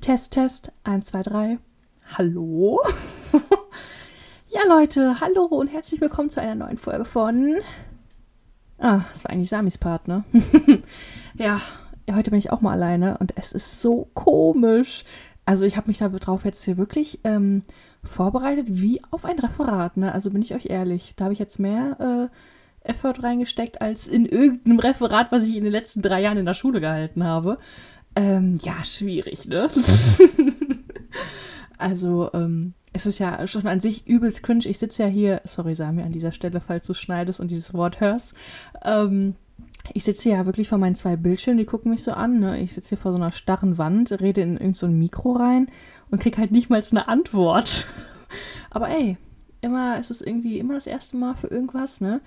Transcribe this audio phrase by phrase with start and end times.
[0.00, 1.58] Test, Test, 1, 2, 3.
[2.16, 2.80] Hallo?
[4.48, 7.56] ja, Leute, hallo und herzlich willkommen zu einer neuen Folge von.
[8.78, 10.24] Ah, das war eigentlich Samis Part, ne?
[11.34, 11.60] ja,
[12.12, 15.04] heute bin ich auch mal alleine und es ist so komisch.
[15.44, 17.62] Also, ich habe mich darauf jetzt hier wirklich ähm,
[18.02, 20.12] vorbereitet wie auf ein Referat, ne?
[20.12, 21.14] Also, bin ich euch ehrlich.
[21.16, 25.64] Da habe ich jetzt mehr äh, Effort reingesteckt als in irgendeinem Referat, was ich in
[25.64, 27.58] den letzten drei Jahren in der Schule gehalten habe.
[28.16, 29.68] Ähm, ja, schwierig, ne?
[31.78, 34.66] also, ähm, es ist ja schon an sich übelst cringe.
[34.66, 38.00] Ich sitze ja hier, sorry, Sami, an dieser Stelle, falls du schneidest und dieses Wort
[38.00, 38.34] hörst.
[38.82, 39.34] Ähm,
[39.92, 42.40] ich sitze ja wirklich vor meinen zwei Bildschirmen, die gucken mich so an.
[42.40, 42.58] Ne?
[42.60, 45.68] Ich sitze hier vor so einer starren Wand, rede in irgendein so Mikro rein
[46.10, 47.86] und kriege halt nicht mal eine Antwort.
[48.70, 49.18] Aber ey,
[49.60, 52.20] immer, es ist irgendwie immer das erste Mal für irgendwas, ne?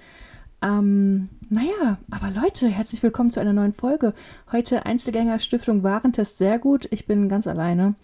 [0.62, 4.14] Ähm, naja, aber Leute, herzlich willkommen zu einer neuen Folge.
[4.52, 6.88] Heute Einzelgänger Stiftung Warentest sehr gut.
[6.92, 7.96] Ich bin ganz alleine.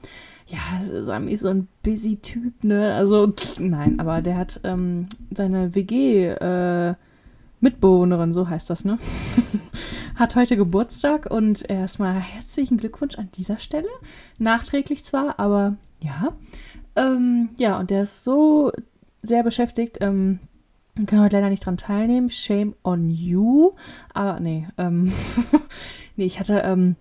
[0.47, 2.93] Ja, Sami ist so ein busy Typ, ne?
[2.93, 6.93] Also, nein, aber der hat ähm, seine WG, äh,
[7.59, 8.99] Mitbewohnerin, so heißt das, ne?
[10.15, 13.89] hat heute Geburtstag und erstmal herzlichen Glückwunsch an dieser Stelle.
[14.37, 16.33] Nachträglich zwar, aber ja.
[16.95, 18.71] Ähm, ja, und der ist so
[19.23, 20.39] sehr beschäftigt, ähm,
[21.05, 22.29] kann heute leider nicht dran teilnehmen.
[22.29, 23.73] Shame on you.
[24.13, 25.11] Aber nee, ähm,
[26.15, 26.95] nee, ich hatte ähm,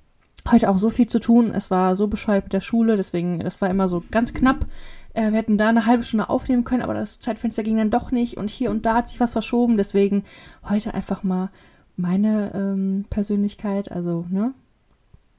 [0.51, 1.53] heute auch so viel zu tun.
[1.55, 4.67] Es war so bescheuert mit der Schule, deswegen, das war immer so ganz knapp.
[5.14, 8.11] Äh, wir hätten da eine halbe Stunde aufnehmen können, aber das Zeitfenster ging dann doch
[8.11, 9.77] nicht und hier und da hat sich was verschoben.
[9.77, 10.25] Deswegen
[10.69, 11.51] heute einfach mal
[11.97, 13.91] meine ähm, Persönlichkeit.
[13.91, 14.53] Also, ne?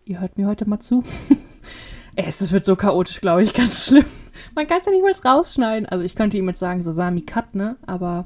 [0.06, 1.04] Ihr hört mir heute mal zu.
[2.16, 4.06] es wird so chaotisch, glaube ich, ganz schlimm.
[4.56, 5.88] Man kann es ja nicht mal rausschneiden.
[5.88, 7.78] Also ich könnte ihm jetzt sagen, so Sami Cut, ne?
[7.86, 8.26] Aber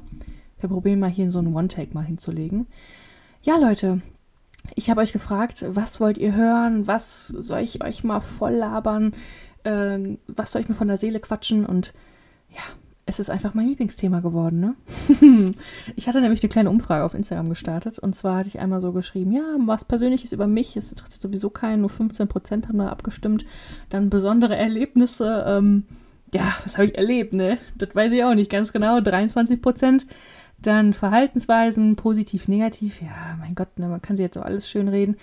[0.58, 2.66] wir probieren mal hier in so einen One-Take mal hinzulegen.
[3.42, 4.02] Ja, Leute,
[4.74, 6.86] ich habe euch gefragt, was wollt ihr hören?
[6.86, 9.14] Was soll ich euch mal voll labern?
[9.64, 11.64] Äh, was soll ich mir von der Seele quatschen?
[11.64, 11.94] Und
[12.50, 12.62] ja,
[13.10, 15.54] es ist einfach mein Lieblingsthema geworden, ne?
[15.96, 18.92] ich hatte nämlich eine kleine Umfrage auf Instagram gestartet und zwar hatte ich einmal so
[18.92, 23.44] geschrieben, ja, was Persönliches über mich, es interessiert sowieso keinen, nur 15% haben da abgestimmt.
[23.88, 25.84] Dann besondere Erlebnisse, ähm,
[26.34, 27.58] ja, was habe ich erlebt, ne?
[27.76, 30.06] Das weiß ich auch nicht ganz genau, 23%.
[30.62, 34.88] Dann Verhaltensweisen, positiv, negativ, ja, mein Gott, ne, man kann sie jetzt auch alles schön
[34.88, 35.16] reden.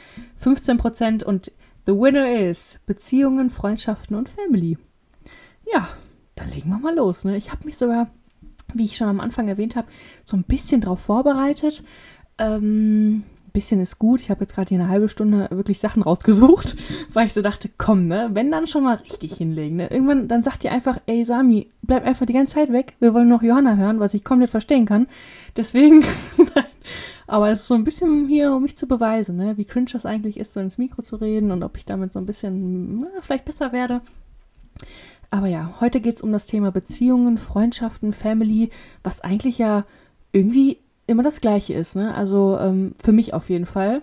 [0.44, 1.52] 15% und
[1.86, 4.78] the winner is Beziehungen, Freundschaften und Family.
[5.72, 5.90] Ja,
[6.36, 7.24] dann legen wir mal los.
[7.24, 7.38] Ne?
[7.38, 8.10] Ich habe mich sogar,
[8.74, 9.88] wie ich schon am Anfang erwähnt habe,
[10.24, 11.84] so ein bisschen darauf vorbereitet.
[12.40, 13.24] Ähm,
[13.58, 14.22] bisschen ist gut.
[14.22, 16.76] Ich habe jetzt gerade hier eine halbe Stunde wirklich Sachen rausgesucht,
[17.14, 19.78] weil ich so dachte, komm, ne, wenn dann schon mal richtig hinlegen.
[19.78, 19.88] Ne?
[19.88, 22.94] Irgendwann, dann sagt ihr einfach, ey Sami, bleib einfach die ganze Zeit weg.
[23.00, 25.08] Wir wollen noch Johanna hören, was ich komplett verstehen kann.
[25.56, 26.04] Deswegen,
[27.28, 29.58] aber es ist so ein bisschen hier, um mich zu beweisen, ne?
[29.58, 32.20] wie cringe das eigentlich ist, so ins Mikro zu reden und ob ich damit so
[32.20, 34.02] ein bisschen na, vielleicht besser werde.
[35.32, 38.70] Aber ja, heute geht es um das Thema Beziehungen, Freundschaften, Family,
[39.02, 39.84] was eigentlich ja
[40.32, 41.96] irgendwie immer das Gleiche ist.
[41.96, 42.14] Ne?
[42.14, 44.02] Also ähm, für mich auf jeden Fall.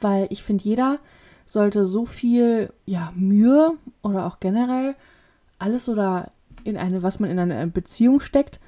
[0.00, 0.98] Weil ich finde, jeder
[1.46, 4.94] sollte so viel ja, Mühe oder auch generell
[5.58, 6.30] alles oder
[6.64, 8.60] in eine, was man in eine Beziehung steckt,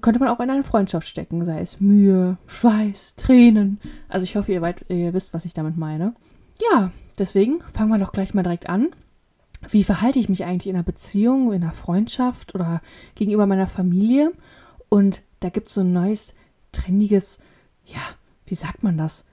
[0.00, 3.80] könnte man auch in eine Freundschaft stecken, sei es Mühe, Schweiß, Tränen.
[4.08, 6.14] Also ich hoffe, ihr, weit, ihr wisst, was ich damit meine.
[6.70, 8.88] Ja, deswegen fangen wir doch gleich mal direkt an
[9.70, 12.80] wie verhalte ich mich eigentlich in einer Beziehung, in einer Freundschaft oder
[13.14, 14.32] gegenüber meiner Familie.
[14.88, 16.34] Und da gibt es so ein neues,
[16.72, 17.38] trendiges,
[17.84, 18.00] ja,
[18.46, 19.24] wie sagt man das?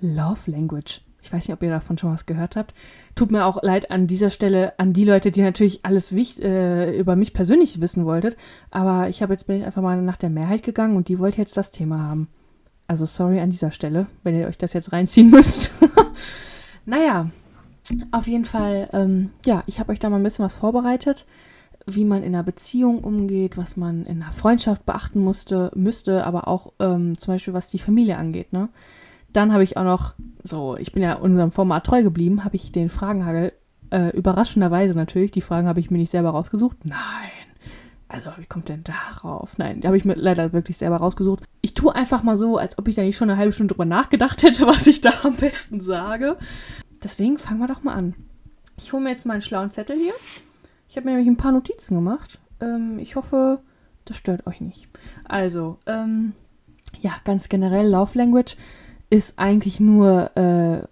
[0.00, 1.00] Love Language.
[1.22, 2.72] Ich weiß nicht, ob ihr davon schon was gehört habt.
[3.16, 6.96] Tut mir auch leid an dieser Stelle an die Leute, die natürlich alles wichtig, äh,
[6.96, 8.36] über mich persönlich wissen wolltet.
[8.70, 11.38] Aber ich habe jetzt bin ich einfach mal nach der Mehrheit gegangen und die wollte
[11.38, 12.28] jetzt das Thema haben.
[12.86, 15.72] Also sorry an dieser Stelle, wenn ihr euch das jetzt reinziehen müsst.
[16.86, 17.30] naja,
[18.12, 21.26] auf jeden Fall, ähm, ja, ich habe euch da mal ein bisschen was vorbereitet,
[21.86, 26.48] wie man in einer Beziehung umgeht, was man in einer Freundschaft beachten musste, müsste, aber
[26.48, 28.52] auch ähm, zum Beispiel, was die Familie angeht.
[28.52, 28.68] Ne?
[29.32, 32.72] Dann habe ich auch noch, so, ich bin ja unserem Format treu geblieben, habe ich
[32.72, 33.52] den Fragenhagel,
[33.90, 36.84] äh, überraschenderweise natürlich, die Fragen habe ich mir nicht selber rausgesucht.
[36.84, 36.96] Nein.
[38.08, 39.58] Also, wie kommt denn darauf?
[39.58, 41.44] Nein, die habe ich mir leider wirklich selber rausgesucht.
[41.60, 43.84] Ich tue einfach mal so, als ob ich da nicht schon eine halbe Stunde drüber
[43.84, 46.36] nachgedacht hätte, was ich da am besten sage.
[47.02, 48.14] Deswegen fangen wir doch mal an.
[48.78, 50.14] Ich hole mir jetzt mal einen schlauen Zettel hier.
[50.96, 52.38] Ich habe mir nämlich ein paar Notizen gemacht.
[52.58, 53.60] Ähm, ich hoffe,
[54.06, 54.88] das stört euch nicht.
[55.24, 56.32] Also, ähm,
[56.98, 58.56] ja, ganz generell, Love Language
[59.10, 60.86] ist eigentlich nur äh,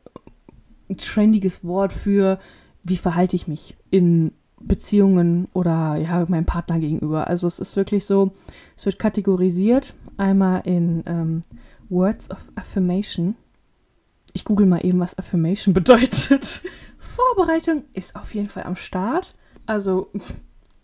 [0.91, 2.39] ein trendiges Wort für,
[2.83, 7.27] wie verhalte ich mich in Beziehungen oder ja, meinem Partner gegenüber.
[7.29, 8.35] Also es ist wirklich so,
[8.77, 11.41] es wird kategorisiert, einmal in ähm,
[11.89, 13.37] Words of Affirmation
[14.35, 16.63] ich google mal eben, was Affirmation bedeutet.
[16.99, 19.35] Vorbereitung ist auf jeden Fall am Start.
[19.67, 20.11] Also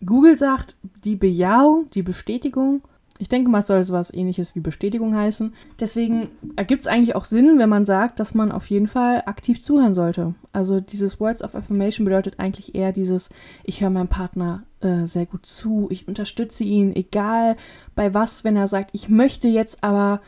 [0.05, 2.81] Google sagt, die Bejahung, die Bestätigung
[3.21, 5.53] ich denke mal, es soll sowas ähnliches wie Bestätigung heißen.
[5.79, 9.61] Deswegen ergibt es eigentlich auch Sinn, wenn man sagt, dass man auf jeden Fall aktiv
[9.61, 10.33] zuhören sollte.
[10.53, 13.29] Also dieses Words of Affirmation bedeutet eigentlich eher dieses,
[13.63, 17.57] ich höre meinem Partner äh, sehr gut zu, ich unterstütze ihn, egal
[17.93, 20.19] bei was, wenn er sagt, ich möchte jetzt aber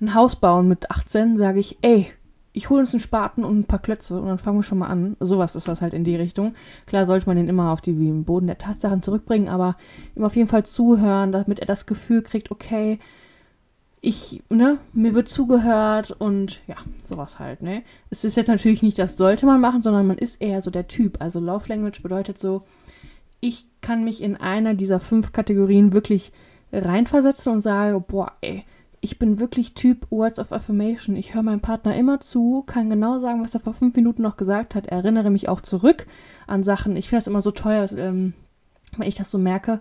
[0.00, 2.08] ein Haus bauen mit 18, sage ich, ey,
[2.52, 4.88] ich hole uns einen Spaten und ein paar Klötze und dann fangen wir schon mal
[4.88, 5.16] an.
[5.20, 6.54] Sowas ist das halt in die Richtung.
[6.86, 9.76] Klar sollte man den immer auf den Boden der Tatsachen zurückbringen, aber
[10.14, 12.98] ihm auf jeden Fall zuhören, damit er das Gefühl kriegt, okay,
[14.02, 16.76] ich, ne, mir wird zugehört und ja,
[17.06, 17.82] sowas halt, ne.
[18.10, 20.88] Es ist jetzt natürlich nicht, das sollte man machen, sondern man ist eher so der
[20.88, 21.22] Typ.
[21.22, 22.64] Also Love Language bedeutet so,
[23.40, 26.32] ich kann mich in einer dieser fünf Kategorien wirklich
[26.72, 28.64] reinversetzen und sage, boah, ey,
[29.04, 31.16] ich bin wirklich Typ Words of Affirmation.
[31.16, 34.36] Ich höre meinem Partner immer zu, kann genau sagen, was er vor fünf Minuten noch
[34.36, 36.06] gesagt hat, erinnere mich auch zurück
[36.46, 36.96] an Sachen.
[36.96, 38.32] Ich finde das immer so teuer, ähm,
[38.96, 39.80] wenn ich das so merke.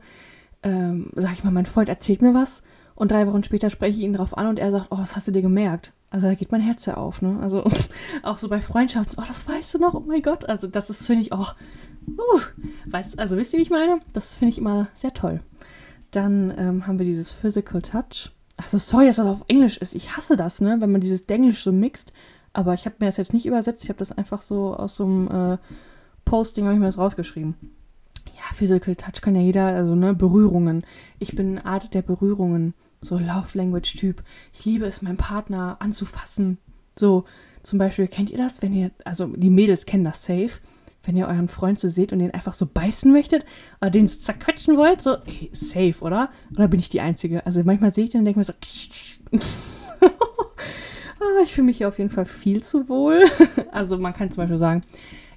[0.63, 2.63] Ähm, sag ich mal, mein Freund erzählt mir was
[2.95, 5.27] und drei Wochen später spreche ich ihn darauf an und er sagt, oh, was hast
[5.27, 5.93] du dir gemerkt?
[6.09, 7.39] Also da geht mein Herz ja auf, ne?
[7.41, 7.63] Also
[8.23, 10.49] auch so bei Freundschaften, oh, das weißt du noch, oh mein Gott.
[10.49, 11.55] Also das ist, finde ich, auch,
[12.07, 12.39] uh,
[12.89, 13.99] weiß, also wisst ihr, wie ich meine?
[14.13, 15.41] Das finde ich immer sehr toll.
[16.09, 18.31] Dann ähm, haben wir dieses Physical Touch.
[18.61, 19.95] Also sorry, dass das auf Englisch ist.
[19.95, 22.13] Ich hasse das, ne, wenn man dieses Denglisch so mixt.
[22.53, 23.83] Aber ich habe mir das jetzt nicht übersetzt.
[23.83, 25.57] Ich habe das einfach so aus so einem äh,
[26.25, 27.55] Posting, habe ich mir das rausgeschrieben.
[28.35, 30.85] Ja, Physical Touch kann ja jeder, also ne, Berührungen.
[31.19, 32.73] Ich bin eine Art der Berührungen.
[33.01, 34.21] So Love Language Typ.
[34.53, 36.59] Ich liebe es, meinen Partner anzufassen.
[36.95, 37.25] So,
[37.63, 40.59] zum Beispiel, kennt ihr das, wenn ihr, also die Mädels kennen das safe
[41.03, 43.45] wenn ihr euren Freund so seht und den einfach so beißen möchtet
[43.79, 46.29] oder den zerquetschen wollt, so, ey, safe, oder?
[46.55, 47.45] Oder bin ich die Einzige?
[47.45, 48.53] Also manchmal sehe ich den und denke mir so,
[51.19, 53.23] ah, ich fühle mich hier auf jeden Fall viel zu wohl.
[53.71, 54.83] also man kann zum Beispiel sagen,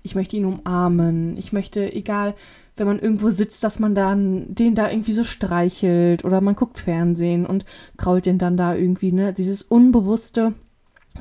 [0.02, 2.34] ich möchte ihn umarmen, ich möchte, egal,
[2.76, 6.78] wenn man irgendwo sitzt, dass man dann den da irgendwie so streichelt oder man guckt
[6.78, 7.64] Fernsehen und
[7.96, 9.32] krault den dann da irgendwie, ne?
[9.32, 10.52] Dieses unbewusste,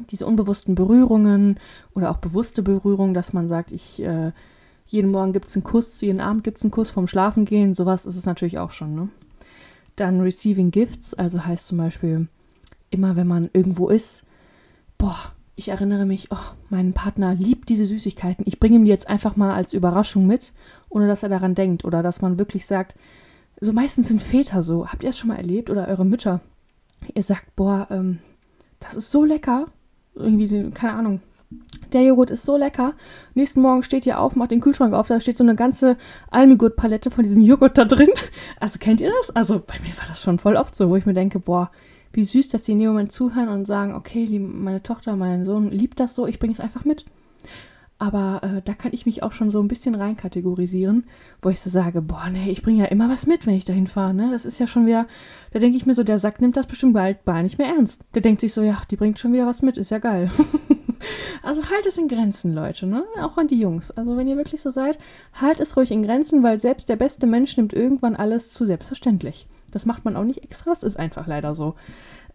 [0.10, 1.60] diese unbewussten Berührungen
[1.96, 4.32] oder auch bewusste Berührungen, dass man sagt, ich äh,
[4.86, 8.06] jeden Morgen gibt es einen Kuss, jeden Abend gibt es einen Kuss vom Schlafengehen, sowas
[8.06, 8.94] ist es natürlich auch schon.
[8.94, 9.10] Ne?
[9.96, 12.28] Dann Receiving Gifts, also heißt zum Beispiel,
[12.90, 14.26] immer wenn man irgendwo ist,
[14.98, 15.18] boah,
[15.56, 19.36] ich erinnere mich, oh, mein Partner liebt diese Süßigkeiten, ich bringe ihm die jetzt einfach
[19.36, 20.54] mal als Überraschung mit,
[20.90, 22.96] ohne dass er daran denkt oder dass man wirklich sagt,
[23.62, 26.42] so meistens sind Väter so, habt ihr es schon mal erlebt oder eure Mütter?
[27.14, 28.20] Ihr sagt, boah, ähm,
[28.80, 29.68] das ist so lecker,
[30.16, 31.22] irgendwie, keine Ahnung,
[31.92, 32.94] der Joghurt ist so lecker.
[33.36, 35.98] Nächsten Morgen steht ihr auf, macht den Kühlschrank auf, da steht so eine ganze
[36.32, 38.10] Almigurt-Palette von diesem Joghurt da drin.
[38.60, 39.36] Also kennt ihr das?
[39.36, 41.70] Also bei mir war das schon voll oft so, wo ich mir denke, boah,
[42.14, 45.72] wie süß, dass die in dem Moment zuhören und sagen, okay, meine Tochter, mein Sohn
[45.72, 47.06] liebt das so, ich bringe es einfach mit.
[48.00, 51.06] Aber äh, da kann ich mich auch schon so ein bisschen reinkategorisieren,
[51.42, 53.88] wo ich so sage, boah, nee, ich bringe ja immer was mit, wenn ich dahin
[53.88, 54.14] fahre.
[54.14, 54.30] Ne?
[54.32, 55.08] Das ist ja schon wieder,
[55.52, 58.02] da denke ich mir so, der Sack nimmt das bestimmt bald gar nicht mehr ernst.
[58.14, 60.30] Der denkt sich so, ja, die bringt schon wieder was mit, ist ja geil.
[61.44, 63.04] also halt es in Grenzen, Leute, ne?
[63.22, 63.92] Auch an die Jungs.
[63.92, 64.98] Also wenn ihr wirklich so seid,
[65.34, 69.48] halt es ruhig in Grenzen, weil selbst der beste Mensch nimmt irgendwann alles zu selbstverständlich.
[69.72, 71.76] Das macht man auch nicht extra, das ist einfach leider so.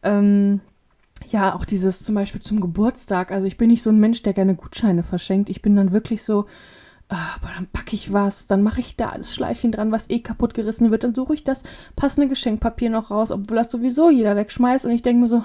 [0.02, 0.60] Ähm,
[1.26, 3.32] ja, auch dieses zum Beispiel zum Geburtstag.
[3.32, 5.50] Also ich bin nicht so ein Mensch, der gerne Gutscheine verschenkt.
[5.50, 6.46] Ich bin dann wirklich so,
[7.08, 10.20] ah, aber dann packe ich was, dann mache ich da das Schleifchen dran, was eh
[10.20, 11.62] kaputt gerissen wird, dann suche ich das
[11.96, 14.86] passende Geschenkpapier noch raus, obwohl das sowieso jeder wegschmeißt.
[14.86, 15.42] Und ich denke mir so,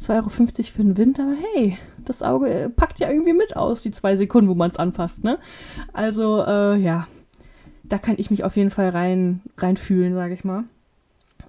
[0.00, 3.82] 2,50 Euro für den Wind, aber hey, das Auge äh, packt ja irgendwie mit aus,
[3.82, 5.38] die zwei Sekunden, wo man es anfasst, ne?
[5.92, 7.06] Also, äh, ja,
[7.84, 10.64] da kann ich mich auf jeden Fall rein, reinfühlen, sage ich mal.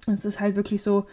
[0.06, 1.06] Es ist halt wirklich so,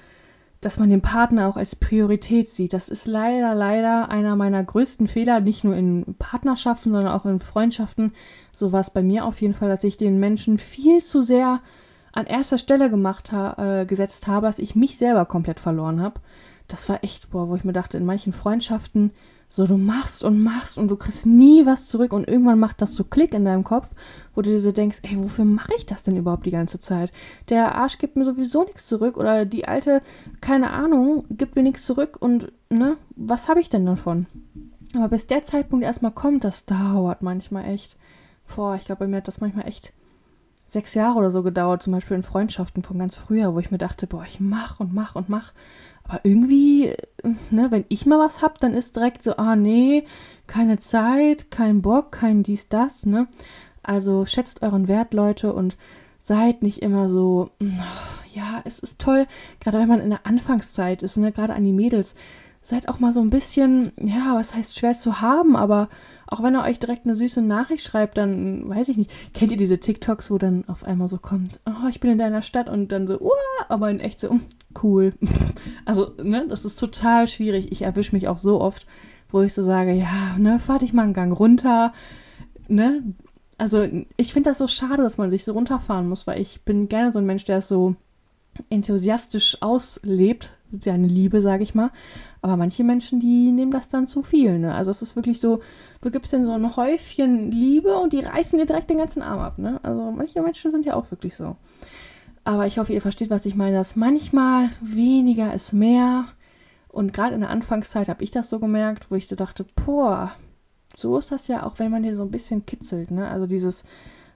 [0.62, 2.74] dass man den Partner auch als Priorität sieht.
[2.74, 7.40] Das ist leider, leider einer meiner größten Fehler, nicht nur in Partnerschaften, sondern auch in
[7.40, 8.14] Freundschaften.
[8.54, 11.62] So war es bei mir auf jeden Fall, dass ich den Menschen viel zu sehr
[12.14, 16.22] an erster Stelle gemacht ha äh, gesetzt habe, dass ich mich selber komplett verloren habe.
[16.68, 19.12] Das war echt, boah, wo ich mir dachte, in manchen Freundschaften
[19.54, 22.96] so, du machst und machst und du kriegst nie was zurück und irgendwann macht das
[22.96, 23.90] so Klick in deinem Kopf,
[24.34, 27.12] wo du dir so denkst, ey, wofür mache ich das denn überhaupt die ganze Zeit?
[27.50, 30.00] Der Arsch gibt mir sowieso nichts zurück oder die alte,
[30.40, 34.26] keine Ahnung, gibt mir nichts zurück und, ne, was habe ich denn davon?
[34.96, 37.98] Aber bis der Zeitpunkt erstmal kommt, das dauert manchmal echt.
[38.56, 39.92] Boah, ich glaube, bei mir hat das manchmal echt
[40.66, 43.78] sechs Jahre oder so gedauert, zum Beispiel in Freundschaften von ganz früher, wo ich mir
[43.78, 45.52] dachte, boah, ich mach und mach und mach.
[46.12, 46.94] Aber irgendwie,
[47.52, 50.04] ne, wenn ich mal was hab, dann ist direkt so, ah nee,
[50.46, 53.28] keine Zeit, kein Bock, kein dies, das, ne?
[53.82, 55.78] Also schätzt euren Wert, Leute, und
[56.20, 57.52] seid nicht immer so,
[58.34, 59.26] ja, es ist toll,
[59.62, 62.16] gerade wenn man in der Anfangszeit ist, ne, gerade an die Mädels,
[62.62, 65.90] seid auch mal so ein bisschen, ja, was heißt schwer zu haben, aber
[66.28, 69.12] auch wenn er euch direkt eine süße Nachricht schreibt, dann weiß ich nicht.
[69.34, 72.42] Kennt ihr diese TikToks, wo dann auf einmal so kommt, oh, ich bin in deiner
[72.42, 73.66] Stadt und dann so, Uah!
[73.70, 74.40] aber in echt so,
[74.84, 75.14] cool.
[75.86, 77.72] Also, ne, das ist total schwierig.
[77.72, 78.88] Ich erwische mich auch so oft,
[79.30, 81.94] wo ich so sage, ja, ne, fahr dich mal einen Gang runter,
[82.68, 83.04] ne.
[83.58, 86.90] Also, ich finde das so schade, dass man sich so runterfahren muss, weil ich bin
[86.90, 87.96] gerne so ein Mensch, der es so
[88.70, 91.92] enthusiastisch auslebt, seine Liebe, sage ich mal.
[92.42, 94.60] Aber manche Menschen, die nehmen das dann zu viel.
[94.60, 94.74] Ne?
[94.74, 95.62] Also es ist wirklich so,
[96.02, 99.40] du gibst denen so ein Häufchen Liebe und die reißen dir direkt den ganzen Arm
[99.40, 99.58] ab.
[99.58, 99.80] Ne?
[99.84, 101.56] Also manche Menschen sind ja auch wirklich so.
[102.44, 106.26] Aber ich hoffe, ihr versteht, was ich meine, dass manchmal weniger ist mehr.
[106.88, 110.32] Und gerade in der Anfangszeit habe ich das so gemerkt, wo ich so dachte, boah,
[110.96, 113.12] so ist das ja auch, wenn man den so ein bisschen kitzelt.
[113.12, 113.28] Ne?
[113.30, 113.84] Also dieses,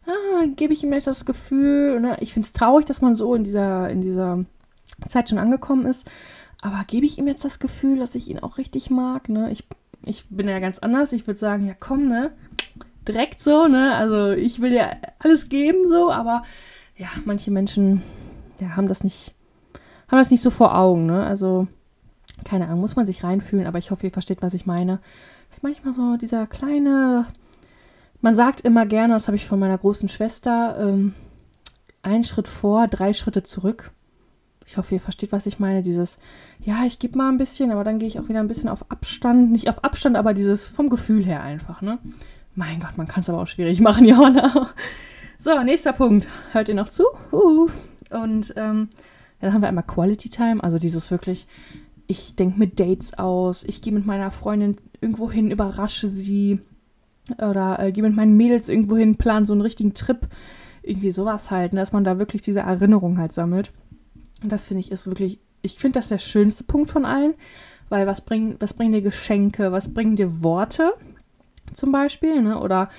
[0.06, 2.00] ah, gebe ich ihm jetzt das Gefühl.
[2.00, 2.18] Ne?
[2.22, 4.46] Ich finde es traurig, dass man so in dieser, in dieser
[5.08, 6.10] Zeit schon angekommen ist.
[6.62, 9.30] Aber gebe ich ihm jetzt das Gefühl, dass ich ihn auch richtig mag?
[9.30, 9.52] Ne?
[9.52, 9.66] Ich,
[10.06, 11.12] ich bin ja ganz anders.
[11.12, 12.32] Ich würde sagen, ja komm, ne?
[13.08, 13.94] Direkt so, ne?
[13.96, 16.44] Also ich will dir alles geben, so, aber
[16.98, 18.02] ja, manche Menschen
[18.60, 19.34] ja, haben das nicht,
[20.08, 21.26] haben das nicht so vor Augen, ne?
[21.26, 21.68] Also,
[22.44, 25.00] keine Ahnung, muss man sich reinfühlen, aber ich hoffe, ihr versteht, was ich meine.
[25.48, 27.26] Das ist manchmal so dieser kleine,
[28.22, 31.14] man sagt immer gerne, das habe ich von meiner großen Schwester, ähm,
[32.02, 33.92] ein Schritt vor, drei Schritte zurück.
[34.68, 35.82] Ich hoffe, ihr versteht, was ich meine.
[35.82, 36.18] Dieses,
[36.60, 38.90] ja, ich gebe mal ein bisschen, aber dann gehe ich auch wieder ein bisschen auf
[38.90, 39.52] Abstand.
[39.52, 42.00] Nicht auf Abstand, aber dieses vom Gefühl her einfach, ne?
[42.56, 44.70] Mein Gott, man kann es aber auch schwierig machen, Johanna.
[45.46, 46.28] So, nächster Punkt.
[46.54, 47.04] Hört ihr noch zu?
[47.32, 47.68] Uh.
[48.10, 48.90] Und ähm,
[49.40, 51.46] dann haben wir einmal Quality Time, also dieses wirklich,
[52.08, 56.62] ich denke mit Dates aus, ich gehe mit meiner Freundin irgendwo hin, überrasche sie
[57.38, 60.28] oder äh, gehe mit meinen Mädels irgendwo hin, plan so einen richtigen Trip.
[60.82, 63.72] Irgendwie sowas halt, ne, dass man da wirklich diese Erinnerung halt sammelt.
[64.42, 67.36] Und das finde ich ist wirklich, ich finde das der schönste Punkt von allen,
[67.90, 70.94] weil was bringen, was bringen dir Geschenke, was bringen dir Worte
[71.72, 72.60] zum Beispiel, ne?
[72.60, 72.90] Oder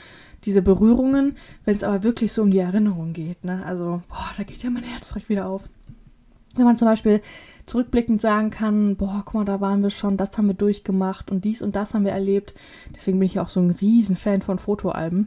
[0.47, 1.35] diese Berührungen,
[1.65, 3.65] wenn es aber wirklich so um die Erinnerung geht, ne?
[3.67, 5.69] Also, boah, da geht ja mein Herz direkt wieder auf.
[6.55, 7.21] Wenn man zum Beispiel
[7.67, 11.45] zurückblickend sagen kann, boah, guck mal, da waren wir schon, das haben wir durchgemacht und
[11.45, 12.55] dies und das haben wir erlebt.
[12.95, 15.27] Deswegen bin ich auch so ein Riesenfan von Fotoalben.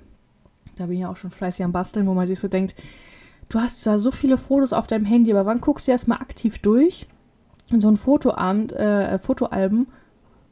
[0.78, 2.74] Da bin ich ja auch schon fleißig am Basteln, wo man sich so denkt,
[3.50, 6.60] du hast da so viele Fotos auf deinem Handy, aber wann guckst du erstmal aktiv
[6.60, 7.08] durch?
[7.70, 9.88] Und so ein Fotoabend, äh, Fotoalben,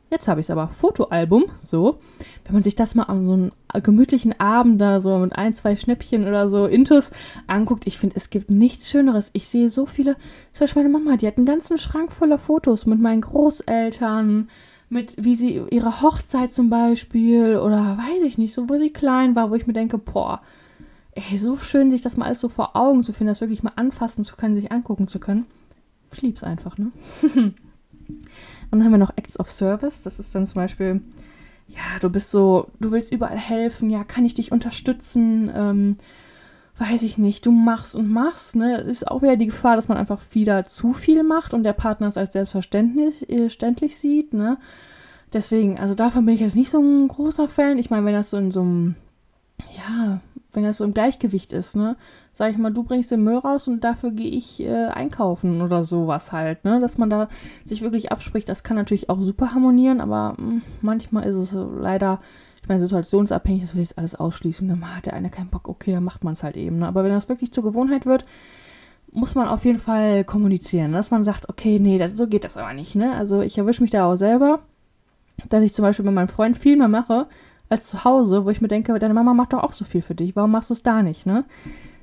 [0.10, 2.00] jetzt habe ich es aber, Fotoalbum, so,
[2.46, 3.52] wenn man sich das mal an so einem
[3.84, 7.12] gemütlichen Abend da so mit ein, zwei Schnäppchen oder so Intus
[7.48, 9.30] anguckt, ich finde, es gibt nichts Schöneres.
[9.34, 10.16] Ich sehe so viele,
[10.52, 14.50] zum Beispiel meine Mama, die hat einen ganzen Schrank voller Fotos mit meinen Großeltern,
[14.90, 19.36] mit wie sie ihre Hochzeit zum Beispiel oder weiß ich nicht, so wo sie klein
[19.36, 20.42] war, wo ich mir denke, boah,
[21.12, 23.74] ey, so schön, sich das mal alles so vor Augen zu finden, das wirklich mal
[23.76, 25.46] anfassen zu können, sich angucken zu können.
[26.14, 26.92] Ich lieb's einfach, ne?
[28.70, 30.04] Und dann haben wir noch Acts of Service.
[30.04, 31.02] Das ist dann zum Beispiel,
[31.68, 35.52] ja, du bist so, du willst überall helfen, ja, kann ich dich unterstützen?
[35.54, 35.98] Ähm,
[36.78, 38.78] weiß ich nicht, du machst und machst, ne?
[38.82, 42.08] Ist auch wieder die Gefahr, dass man einfach wieder zu viel macht und der Partner
[42.08, 44.58] es als selbstverständlich äh, sieht, ne?
[45.34, 47.78] Deswegen, also davon bin ich jetzt nicht so ein großer Fan.
[47.78, 48.96] Ich meine, wenn das so in so einem,
[49.76, 50.22] ja,
[50.54, 51.98] wenn das so im Gleichgewicht ist, ne?
[52.38, 55.84] Sag ich mal, du bringst den Müll raus und dafür gehe ich äh, einkaufen oder
[55.84, 56.80] sowas halt, ne?
[56.80, 57.30] Dass man da
[57.66, 61.52] sich wirklich abspricht, das kann natürlich auch super harmonieren, aber mh, hm, manchmal ist es
[61.54, 62.20] leider,
[62.62, 64.68] ich meine, situationsabhängig, das will ich alles ausschließen.
[64.68, 66.88] Dann hat der eine keinen Bock, okay, dann macht man es halt eben, ne?
[66.88, 68.24] Aber wenn das wirklich zur Gewohnheit wird,
[69.12, 72.56] muss man auf jeden Fall kommunizieren, dass man sagt, okay, nee, das, so geht das
[72.56, 73.16] aber nicht, ne?
[73.16, 74.60] Also ich erwische mich da auch selber,
[75.50, 77.26] dass ich zum Beispiel bei meinem Freund viel mehr mache,
[77.68, 80.14] als zu Hause, wo ich mir denke, deine Mama macht doch auch so viel für
[80.14, 80.36] dich.
[80.36, 81.44] Warum machst du es da nicht, ne?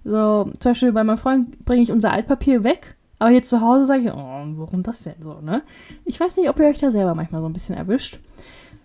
[0.04, 3.86] So, zum Beispiel bei meinem Freund bringe ich unser Altpapier weg, aber hier zu Hause
[3.86, 5.62] sage ich, oh, warum das denn so, ne?
[6.04, 8.20] Ich weiß nicht, ob ihr euch da selber manchmal so ein bisschen erwischt.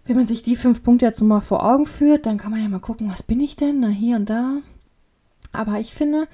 [0.05, 2.69] Wenn man sich die fünf Punkte jetzt mal vor Augen führt, dann kann man ja
[2.69, 4.57] mal gucken, was bin ich denn, na, hier und da.
[5.51, 6.27] Aber ich finde,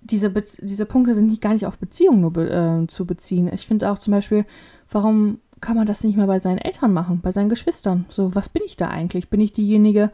[0.00, 3.50] diese, Be diese Punkte sind nicht gar nicht auf Beziehungen nur be äh, zu beziehen.
[3.52, 4.44] Ich finde auch zum Beispiel,
[4.90, 8.06] warum kann man das nicht mal bei seinen Eltern machen, bei seinen Geschwistern?
[8.08, 9.28] So, was bin ich da eigentlich?
[9.28, 10.10] Bin ich diejenige,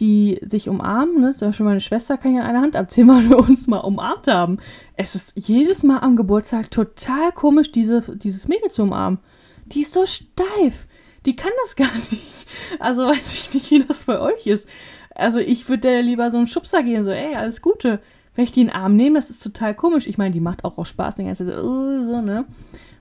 [0.00, 1.20] die sich umarmen?
[1.20, 1.34] Ne?
[1.34, 4.26] Zum Beispiel meine Schwester kann ich an einer Hand abzählen, weil wir uns mal umarmt
[4.26, 4.58] haben.
[4.96, 9.20] Es ist jedes Mal am Geburtstag total komisch, diese, dieses Mädel zu umarmen.
[9.66, 10.86] Die ist so steif.
[11.26, 12.46] Die kann das gar nicht.
[12.78, 14.68] Also weiß ich nicht, wie das bei euch ist.
[15.14, 18.00] Also ich würde lieber so einen Schubser gehen, so, ey, alles Gute.
[18.34, 20.08] Wenn ich die in den Arm nehme, das ist total komisch.
[20.08, 22.44] Ich meine, die macht auch, auch Spaß, den ganzen so, ne?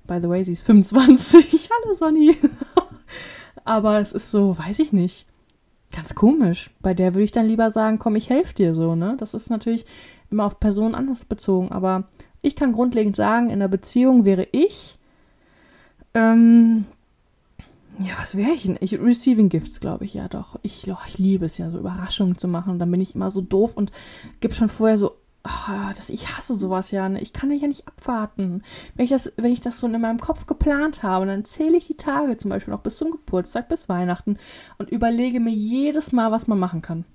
[0.05, 1.69] By the way, sie ist 25.
[1.83, 2.37] Hallo Sonny.
[3.65, 5.25] Aber es ist so, weiß ich nicht.
[5.95, 6.71] Ganz komisch.
[6.81, 9.15] Bei der würde ich dann lieber sagen, komm, ich helfe dir so, ne?
[9.17, 9.85] Das ist natürlich
[10.31, 11.71] immer auf Personen anders bezogen.
[11.71, 12.05] Aber
[12.41, 14.97] ich kann grundlegend sagen, in einer Beziehung wäre ich,
[16.13, 16.85] ähm,
[17.99, 18.77] Ja, was wäre ich denn?
[18.81, 20.59] Ich, Receiving Gifts, glaube ich, ja doch.
[20.63, 22.79] Ich, oh, ich liebe es ja, so Überraschungen zu machen.
[22.79, 23.91] Dann bin ich immer so doof und
[24.39, 27.07] gebe schon vorher so, oh, das, ich hasse sowas ja.
[27.09, 27.21] Ne?
[27.21, 28.63] Ich kann ja nicht abwarten.
[28.95, 31.87] Wenn ich, das, wenn ich das so in meinem Kopf geplant habe, dann zähle ich
[31.87, 34.37] die Tage zum Beispiel noch bis zum Geburtstag, bis Weihnachten
[34.77, 37.05] und überlege mir jedes Mal, was man machen kann.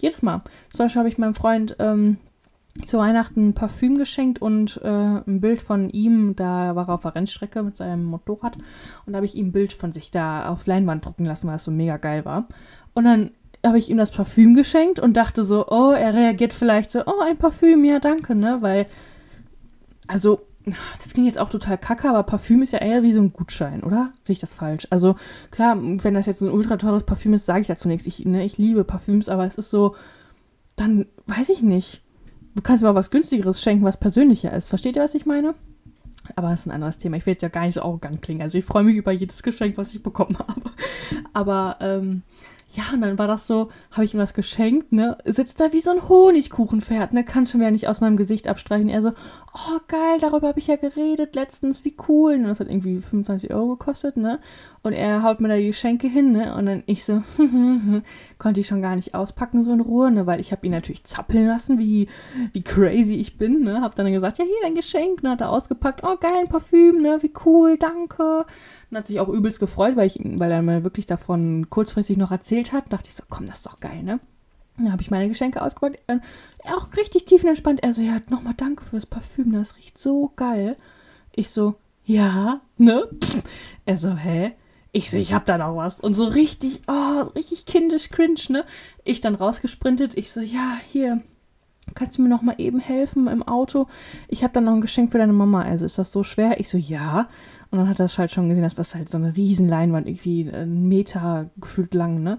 [0.00, 0.42] Jedes Mal.
[0.70, 2.18] Zum Beispiel habe ich meinem Freund ähm,
[2.84, 6.36] zu Weihnachten ein Parfüm geschenkt und äh, ein Bild von ihm.
[6.36, 8.56] Da war er auf der Rennstrecke mit seinem Motorrad
[9.06, 11.56] und da habe ich ihm ein Bild von sich da auf Leinwand drucken lassen, weil
[11.56, 12.46] es so mega geil war.
[12.94, 13.30] Und dann
[13.64, 17.20] habe ich ihm das Parfüm geschenkt und dachte so, oh, er reagiert vielleicht so, oh,
[17.20, 18.58] ein Parfüm, ja, danke, ne?
[18.60, 18.86] Weil,
[20.06, 20.40] also,
[21.02, 23.82] das klingt jetzt auch total kacke, aber Parfüm ist ja eher wie so ein Gutschein,
[23.82, 24.12] oder?
[24.22, 24.86] Sehe ich das falsch?
[24.90, 25.16] Also,
[25.50, 28.06] klar, wenn das jetzt ein ultra teures Parfüm ist, sage ich dazu nichts.
[28.06, 29.96] Ich, ne, ich liebe Parfüms, aber es ist so,
[30.76, 32.02] dann weiß ich nicht
[32.58, 34.68] du kannst auch was günstigeres schenken, was persönlicher ist.
[34.68, 35.54] Versteht ihr, was ich meine?
[36.36, 37.16] Aber das ist ein anderes Thema.
[37.16, 38.42] Ich will jetzt ja gar nicht so arrogant klingen.
[38.42, 40.70] Also ich freue mich über jedes Geschenk, was ich bekommen habe.
[41.32, 42.22] Aber ähm,
[42.70, 45.16] ja, und dann war das so, habe ich ihm was geschenkt, ne?
[45.24, 47.24] Sitzt da wie so ein Honigkuchenpferd, ne?
[47.24, 48.90] Kann schon wieder nicht aus meinem Gesicht abstreichen.
[48.90, 49.12] Er so,
[49.54, 52.34] oh geil, darüber habe ich ja geredet letztens, wie cool.
[52.34, 54.38] Und das hat irgendwie 25 Euro gekostet, ne?
[54.88, 56.54] Und er haut mir da die Geschenke hin, ne?
[56.56, 57.22] Und dann ich so,
[58.38, 60.26] konnte ich schon gar nicht auspacken, so in Ruhe, ne?
[60.26, 62.08] Weil ich habe ihn natürlich zappeln lassen, wie,
[62.54, 63.82] wie crazy ich bin, ne?
[63.82, 65.32] Hab dann gesagt, ja, hier dein Geschenk, ne?
[65.32, 67.18] Hat er ausgepackt, oh geil, ein Parfüm, ne?
[67.20, 68.46] Wie cool, danke.
[68.90, 72.30] Und hat sich auch übelst gefreut, weil, ich, weil er mir wirklich davon kurzfristig noch
[72.30, 72.84] erzählt hat.
[72.84, 74.20] Und dachte ich so, komm, das ist doch geil, ne?
[74.78, 76.00] Dann habe ich meine Geschenke ausgepackt.
[76.06, 76.20] Äh,
[76.64, 77.82] auch richtig tiefenentspannt.
[77.82, 80.76] Er so, ja, nochmal danke fürs Parfüm, das riecht so geil.
[81.36, 81.74] Ich so,
[82.06, 83.06] ja, ne?
[83.84, 84.54] Er so, hä?
[84.92, 86.00] Ich so, ich hab da noch was.
[86.00, 88.64] Und so richtig, oh, richtig kindisch cringe, ne?
[89.04, 90.16] Ich dann rausgesprintet.
[90.16, 91.22] Ich so, ja, hier,
[91.94, 93.86] kannst du mir noch mal eben helfen im Auto?
[94.28, 95.62] Ich habe dann noch ein Geschenk für deine Mama.
[95.62, 96.58] Also ist das so schwer?
[96.58, 97.28] Ich so, ja.
[97.70, 100.88] Und dann hat er halt schon gesehen, das halt so eine riesen Leinwand, irgendwie einen
[100.88, 102.38] Meter gefühlt lang, ne?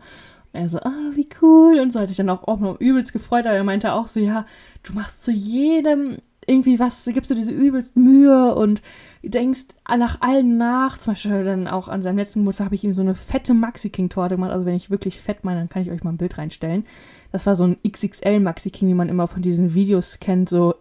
[0.52, 1.80] Er so, ah, oh, wie cool.
[1.80, 4.20] Und so hat sich dann auch, auch noch übelst gefreut, aber er meinte auch so,
[4.20, 4.46] ja,
[4.82, 6.18] du machst zu jedem
[6.50, 8.82] irgendwie was, gibst du diese übelst Mühe und
[9.24, 10.98] denkst nach allem nach.
[10.98, 13.90] Zum Beispiel dann auch an seinem letzten Geburtstag habe ich ihm so eine fette Maxi
[13.90, 14.52] King Torte gemacht.
[14.52, 16.86] Also wenn ich wirklich fett meine, dann kann ich euch mal ein Bild reinstellen.
[17.32, 20.50] Das war so ein XXL Maxi King, wie man immer von diesen Videos kennt.
[20.50, 20.76] So,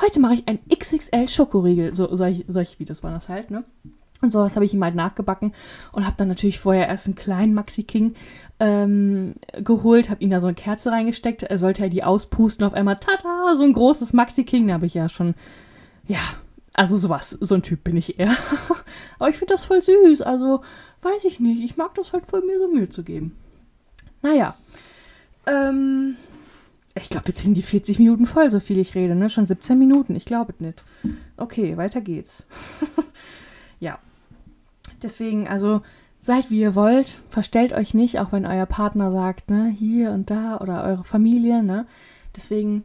[0.00, 1.94] heute mache ich ein XXL Schokoriegel.
[1.94, 3.64] So, solche, solche Videos waren das halt, ne?
[4.22, 5.52] Und sowas habe ich ihm halt nachgebacken
[5.92, 8.14] und habe dann natürlich vorher erst einen kleinen Maxi King
[8.60, 11.42] ähm, geholt, habe ihm da so eine Kerze reingesteckt.
[11.42, 14.68] Er sollte ja die auspusten auf einmal, tada, so ein großes Maxi King.
[14.68, 15.34] Da habe ich ja schon,
[16.08, 16.20] ja,
[16.72, 18.34] also sowas, so ein Typ bin ich eher.
[19.18, 20.22] Aber ich finde das voll süß.
[20.22, 20.62] Also,
[21.02, 21.62] weiß ich nicht.
[21.62, 23.36] Ich mag das halt voll, mir so Mühe zu geben.
[24.22, 24.54] Naja.
[25.46, 26.16] Ähm,
[26.94, 29.28] ich glaube, wir kriegen die 40 Minuten voll, so viel ich rede, ne?
[29.28, 30.84] Schon 17 Minuten, ich glaube es nicht.
[31.36, 32.46] Okay, weiter geht's.
[33.80, 33.98] ja.
[35.02, 35.82] Deswegen, also
[36.20, 40.30] seid wie ihr wollt, verstellt euch nicht, auch wenn euer Partner sagt, ne, hier und
[40.30, 41.86] da oder eure Familie, ne.
[42.34, 42.84] Deswegen,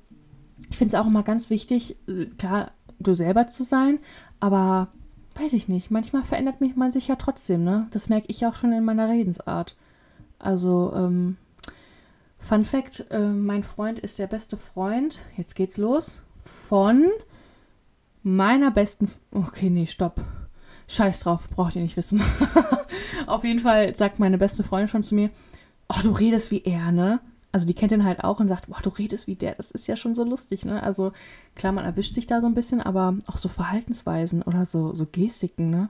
[0.70, 4.00] ich finde es auch immer ganz wichtig, äh, klar, du selber zu sein,
[4.40, 4.90] aber
[5.36, 7.88] weiß ich nicht, manchmal verändert mich man sich ja trotzdem, ne.
[7.92, 9.76] Das merke ich auch schon in meiner Redensart.
[10.40, 11.38] Also, ähm,
[12.42, 16.24] Fun Fact: äh, Mein Freund ist der beste Freund, jetzt geht's los,
[16.68, 17.06] von
[18.24, 19.12] meiner besten.
[19.32, 20.22] Okay, nee, stopp.
[20.92, 22.22] Scheiß drauf, braucht ihr nicht wissen.
[23.28, 25.30] Auf jeden Fall sagt meine beste Freundin schon zu mir,
[25.88, 27.22] oh, du redest wie er, ne?
[27.54, 29.56] Also die kennt ihn halt auch und sagt, boah, du redest wie der.
[29.56, 30.84] Das ist ja schon so lustig, ne?
[30.84, 31.14] Also
[31.56, 35.06] klar, man erwischt sich da so ein bisschen, aber auch so Verhaltensweisen oder so, so
[35.10, 35.90] Gestiken, ne?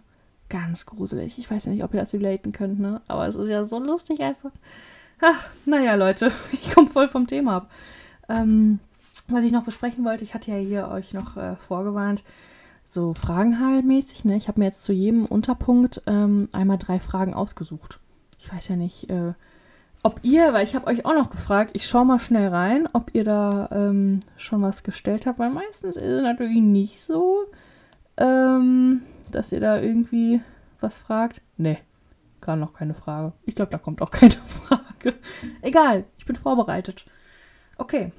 [0.49, 1.39] Ganz gruselig.
[1.39, 3.01] Ich weiß ja nicht, ob ihr das relaten könnt, ne?
[3.07, 4.51] Aber es ist ja so lustig einfach.
[5.19, 7.71] Ach, naja, Leute, ich komme voll vom Thema ab.
[8.29, 8.79] Ähm,
[9.27, 12.23] was ich noch besprechen wollte, ich hatte ja hier euch noch äh, vorgewarnt,
[12.93, 14.35] so Fragenhalmäßig, ne?
[14.35, 17.99] Ich habe mir jetzt zu jedem Unterpunkt ähm, einmal drei Fragen ausgesucht.
[18.39, 19.33] Ich weiß ja nicht, äh,
[20.03, 23.13] ob ihr, weil ich habe euch auch noch gefragt, ich schaue mal schnell rein, ob
[23.13, 27.45] ihr da ähm, schon was gestellt habt, weil meistens ist es natürlich nicht so,
[28.17, 30.41] ähm, dass ihr da irgendwie
[30.79, 31.41] was fragt.
[31.57, 31.77] Ne,
[32.41, 33.33] gar noch keine Frage.
[33.45, 35.13] Ich glaube, da kommt auch keine Frage.
[35.61, 37.05] Egal, ich bin vorbereitet.
[37.77, 38.11] Okay,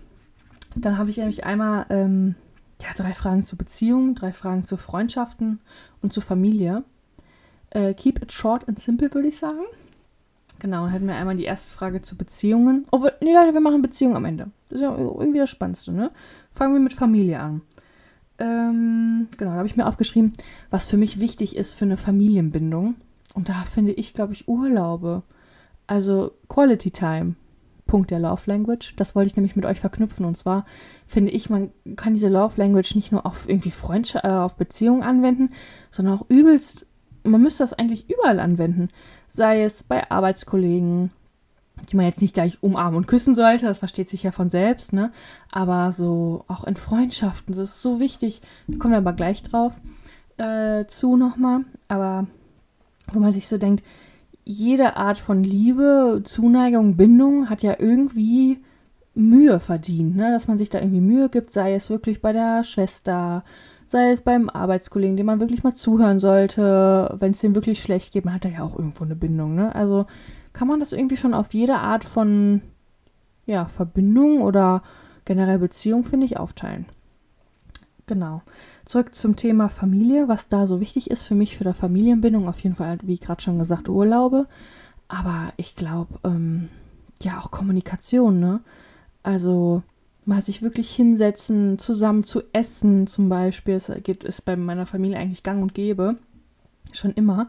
[0.77, 2.37] dann habe ich nämlich einmal ähm,
[2.83, 5.61] ja, drei Fragen zu Beziehungen, drei Fragen zu Freundschaften
[6.01, 6.85] und zur Familie.
[7.71, 9.63] Äh, keep it short and simple, würde ich sagen.
[10.59, 12.87] Genau, hätten wir einmal die erste Frage zu Beziehungen.
[12.93, 14.51] Oh, nee, Leute, wir machen Beziehungen am Ende.
[14.69, 16.11] Das ist ja irgendwie das Spannendste, ne?
[16.55, 17.63] Fangen wir mit Familie an.
[18.39, 20.33] Ähm, genau, da habe ich mir aufgeschrieben,
[20.71, 22.97] was für mich wichtig ist für eine Familienbindung.
[23.35, 25.23] Und da finde ich, glaube ich, Urlaube.
[25.87, 27.35] Also Quality Time
[27.87, 28.95] Punkt der Love Language.
[28.97, 30.25] Das wollte ich nämlich mit euch verknüpfen.
[30.25, 30.65] Und zwar
[31.07, 35.03] finde ich, man kann diese Love Language nicht nur auf irgendwie Freundschaft, äh, auf Beziehungen
[35.03, 35.51] anwenden,
[35.91, 36.87] sondern auch übelst
[37.25, 38.89] man müsste das eigentlich überall anwenden.
[39.29, 41.11] Sei es bei Arbeitskollegen,
[41.91, 44.93] die man jetzt nicht gleich umarmen und küssen sollte, das versteht sich ja von selbst,
[44.93, 45.13] ne?
[45.51, 48.41] Aber so auch in Freundschaften, das ist so wichtig.
[48.69, 49.81] Da kommen wir aber gleich drauf
[50.37, 51.65] äh, zu nochmal.
[51.89, 52.27] Aber
[53.13, 53.85] wo man sich so denkt,
[54.45, 58.59] jede Art von Liebe, Zuneigung, Bindung hat ja irgendwie
[59.15, 60.31] Mühe verdient, ne?
[60.33, 63.45] dass man sich da irgendwie Mühe gibt, sei es wirklich bei der Schwester,
[63.85, 68.13] sei es beim Arbeitskollegen, dem man wirklich mal zuhören sollte, wenn es dem wirklich schlecht
[68.13, 69.75] geht, man hat da ja auch irgendwo eine Bindung, ne?
[69.75, 70.07] Also
[70.53, 72.63] kann man das irgendwie schon auf jede Art von
[73.47, 74.83] ja, Verbindung oder
[75.25, 76.87] generell Beziehung, finde ich, aufteilen.
[78.13, 78.43] Genau.
[78.85, 82.47] Zurück zum Thema Familie, was da so wichtig ist für mich, für die Familienbindung.
[82.47, 84.49] Auf jeden Fall, wie gerade schon gesagt, Urlaube.
[85.09, 86.69] Aber ich glaube, ähm,
[87.23, 88.61] ja, auch Kommunikation, ne?
[89.23, 89.83] Also
[90.27, 93.77] mal sich wirklich hinsetzen, zusammen zu essen zum Beispiel.
[93.77, 96.17] Es geht, ist bei meiner Familie eigentlich gang und gäbe.
[96.93, 97.49] Schon immer.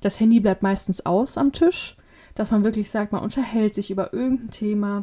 [0.00, 1.96] Das Handy bleibt meistens aus am Tisch.
[2.36, 5.02] Dass man wirklich sagt, man unterhält sich über irgendein Thema.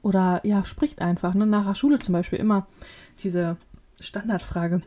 [0.00, 1.34] Oder ja, spricht einfach.
[1.34, 1.44] Ne?
[1.44, 2.64] Nach der Schule zum Beispiel immer
[3.22, 3.58] diese
[4.02, 4.80] Standardfrage.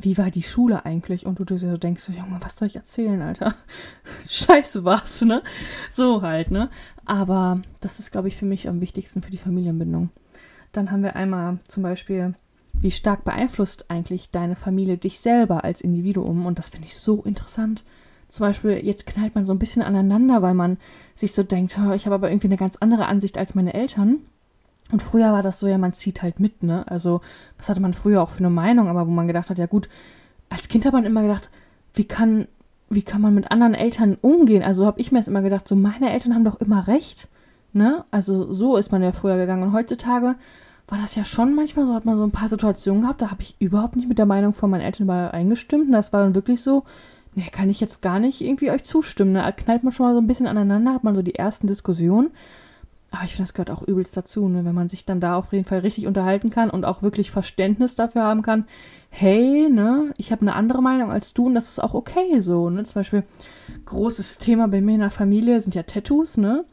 [0.00, 1.26] Wie war die Schule eigentlich?
[1.26, 3.54] Und du dir so denkst, so, Junge, was soll ich erzählen, Alter?
[4.28, 5.42] Scheiße war's, ne?
[5.92, 6.70] So halt, ne?
[7.04, 10.10] Aber das ist, glaube ich, für mich am wichtigsten für die Familienbindung.
[10.72, 12.34] Dann haben wir einmal zum Beispiel,
[12.74, 16.46] wie stark beeinflusst eigentlich deine Familie dich selber als Individuum?
[16.46, 17.84] Und das finde ich so interessant.
[18.28, 20.78] Zum Beispiel, jetzt knallt man so ein bisschen aneinander, weil man
[21.16, 24.18] sich so denkt, ich habe aber irgendwie eine ganz andere Ansicht als meine Eltern.
[24.92, 26.84] Und früher war das so, ja, man zieht halt mit, ne?
[26.88, 27.20] Also,
[27.56, 29.88] was hatte man früher auch für eine Meinung, aber wo man gedacht hat, ja gut,
[30.48, 31.48] als Kind hat man immer gedacht,
[31.94, 32.48] wie kann,
[32.88, 34.62] wie kann man mit anderen Eltern umgehen?
[34.62, 37.28] Also habe ich mir jetzt immer gedacht, so meine Eltern haben doch immer recht,
[37.72, 38.04] ne?
[38.10, 39.62] Also so ist man ja früher gegangen.
[39.62, 40.34] Und heutzutage
[40.88, 43.42] war das ja schon manchmal so, hat man so ein paar Situationen gehabt, da habe
[43.42, 45.86] ich überhaupt nicht mit der Meinung von meinen Eltern eingestimmt.
[45.86, 46.84] Und das war dann wirklich so,
[47.36, 49.32] ne, kann ich jetzt gar nicht irgendwie euch zustimmen.
[49.32, 49.52] Ne?
[49.56, 52.30] Knallt man schon mal so ein bisschen aneinander, hat man so die ersten Diskussionen.
[53.12, 54.64] Aber ich finde, das gehört auch übelst dazu, ne?
[54.64, 57.96] wenn man sich dann da auf jeden Fall richtig unterhalten kann und auch wirklich Verständnis
[57.96, 58.66] dafür haben kann,
[59.08, 62.70] hey, ne, ich habe eine andere Meinung als du und das ist auch okay so.
[62.70, 62.84] Ne?
[62.84, 63.24] Zum Beispiel,
[63.84, 66.64] großes Thema bei mir in der Familie sind ja Tattoos, ne?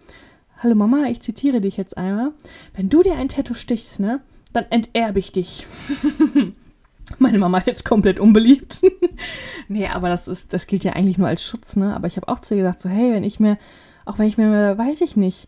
[0.59, 2.31] Hallo Mama, ich zitiere dich jetzt einmal.
[2.75, 4.21] Wenn du dir ein Tattoo stichst, ne,
[4.53, 5.67] dann enterbe ich dich.
[7.19, 8.81] Meine Mama jetzt komplett unbeliebt.
[9.67, 11.95] nee, aber das ist, das gilt ja eigentlich nur als Schutz, ne?
[11.95, 13.57] Aber ich habe auch zu ihr gesagt, so, hey, wenn ich mir,
[14.05, 15.47] auch wenn ich mir, weiß ich nicht,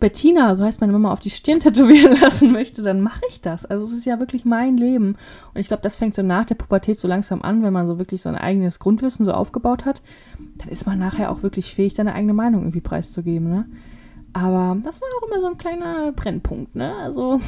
[0.00, 3.64] Bettina, so heißt meine Mama, auf die Stirn tätowieren lassen möchte, dann mache ich das.
[3.66, 5.16] Also es ist ja wirklich mein Leben.
[5.54, 7.98] Und ich glaube, das fängt so nach der Pubertät so langsam an, wenn man so
[7.98, 10.02] wirklich sein eigenes Grundwissen so aufgebaut hat,
[10.56, 13.48] dann ist man nachher auch wirklich fähig, seine eigene Meinung irgendwie preiszugeben.
[13.48, 13.66] Ne?
[14.32, 16.74] Aber das war auch immer so ein kleiner Brennpunkt.
[16.74, 16.94] Ne?
[16.96, 17.40] Also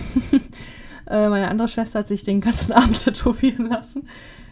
[1.06, 4.08] äh, meine andere Schwester hat sich den ganzen Abend tätowieren lassen.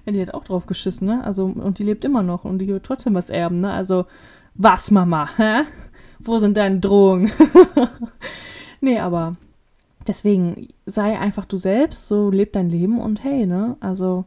[0.06, 1.22] Die hat auch drauf geschissen, ne?
[1.22, 3.70] Also, und die lebt immer noch und die wird trotzdem was erben, ne?
[3.70, 4.06] Also,
[4.54, 5.28] was, Mama?
[5.36, 5.62] Hä?
[6.22, 7.32] Wo sind deine Drohungen?
[8.80, 9.36] nee, aber
[10.06, 13.76] deswegen sei einfach du selbst, so leb dein Leben und hey, ne?
[13.80, 14.24] Also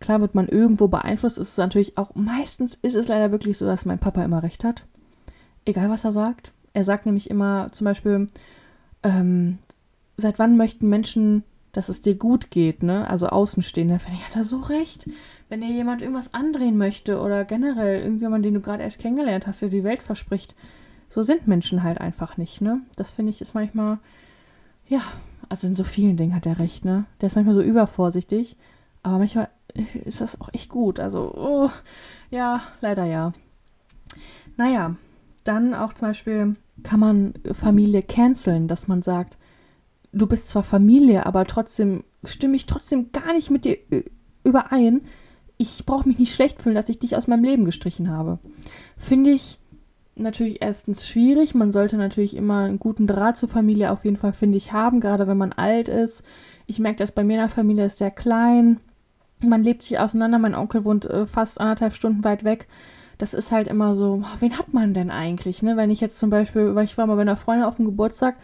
[0.00, 3.66] klar wird man irgendwo beeinflusst, ist es natürlich auch, meistens ist es leider wirklich so,
[3.66, 4.84] dass mein Papa immer recht hat.
[5.64, 6.52] Egal was er sagt.
[6.72, 8.26] Er sagt nämlich immer zum Beispiel,
[9.02, 9.58] ähm,
[10.16, 13.08] seit wann möchten Menschen, dass es dir gut geht, ne?
[13.08, 15.08] Also Außenstehende, finde ich, hat er so recht.
[15.48, 19.62] Wenn dir jemand irgendwas andrehen möchte oder generell irgendjemand, den du gerade erst kennengelernt hast,
[19.62, 20.54] der die Welt verspricht,
[21.08, 22.80] so sind Menschen halt einfach nicht, ne?
[22.96, 23.98] Das finde ich ist manchmal,
[24.88, 25.02] ja,
[25.48, 27.04] also in so vielen Dingen hat er recht, ne?
[27.20, 28.56] Der ist manchmal so übervorsichtig,
[29.02, 29.48] aber manchmal
[30.04, 31.00] ist das auch echt gut.
[31.00, 31.70] Also, oh,
[32.30, 33.32] ja, leider ja.
[34.56, 34.96] Naja,
[35.44, 39.38] dann auch zum Beispiel kann man Familie canceln, dass man sagt,
[40.12, 43.78] du bist zwar Familie, aber trotzdem stimme ich trotzdem gar nicht mit dir
[44.44, 45.02] überein.
[45.58, 48.38] Ich brauche mich nicht schlecht fühlen, dass ich dich aus meinem Leben gestrichen habe.
[48.96, 49.58] Finde ich
[50.16, 51.54] natürlich erstens schwierig.
[51.54, 55.00] Man sollte natürlich immer einen guten Draht zur Familie auf jeden Fall, finde ich, haben,
[55.00, 56.22] gerade wenn man alt ist.
[56.66, 58.80] Ich merke das bei mir in der Familie ist sehr klein.
[59.40, 60.38] Man lebt sich auseinander.
[60.38, 62.66] Mein Onkel wohnt äh, fast anderthalb Stunden weit weg.
[63.18, 65.62] Das ist halt immer so, wen hat man denn eigentlich?
[65.62, 65.76] Ne?
[65.76, 68.36] Wenn ich jetzt zum Beispiel, weil ich war mal bei einer Freundin auf dem Geburtstag,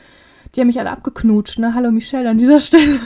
[0.54, 1.74] die haben mich alle abgeknutscht, ne?
[1.74, 3.00] Hallo Michelle an dieser Stelle.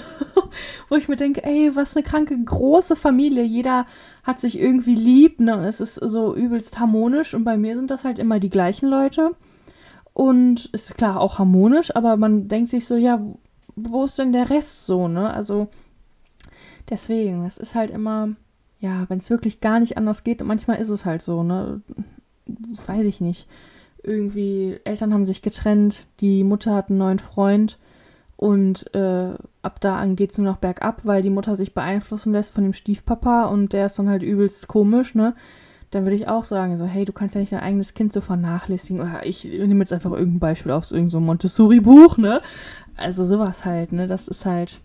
[0.88, 3.44] Wo ich mir denke, ey, was eine kranke, große Familie.
[3.44, 3.86] Jeder
[4.24, 5.56] hat sich irgendwie lieb, ne?
[5.56, 7.34] Und es ist so übelst harmonisch.
[7.34, 9.30] Und bei mir sind das halt immer die gleichen Leute.
[10.12, 13.20] Und es ist klar auch harmonisch, aber man denkt sich so, ja,
[13.76, 15.32] wo ist denn der Rest so, ne?
[15.32, 15.68] Also
[16.88, 18.30] deswegen, es ist halt immer,
[18.80, 21.82] ja, wenn es wirklich gar nicht anders geht, manchmal ist es halt so, ne?
[22.46, 23.46] Weiß ich nicht
[24.06, 27.78] irgendwie, Eltern haben sich getrennt, die Mutter hat einen neuen Freund
[28.36, 32.32] und äh, ab da an geht es nur noch bergab, weil die Mutter sich beeinflussen
[32.32, 35.34] lässt von dem Stiefpapa und der ist dann halt übelst komisch, ne?
[35.90, 38.20] dann würde ich auch sagen, so, hey, du kannst ja nicht dein eigenes Kind so
[38.20, 39.00] vernachlässigen.
[39.00, 42.42] Oder ich nehme jetzt einfach irgendein Beispiel aus irgendeinem so Montessori-Buch, ne?
[42.96, 44.06] Also sowas halt, ne?
[44.06, 44.80] Das ist halt,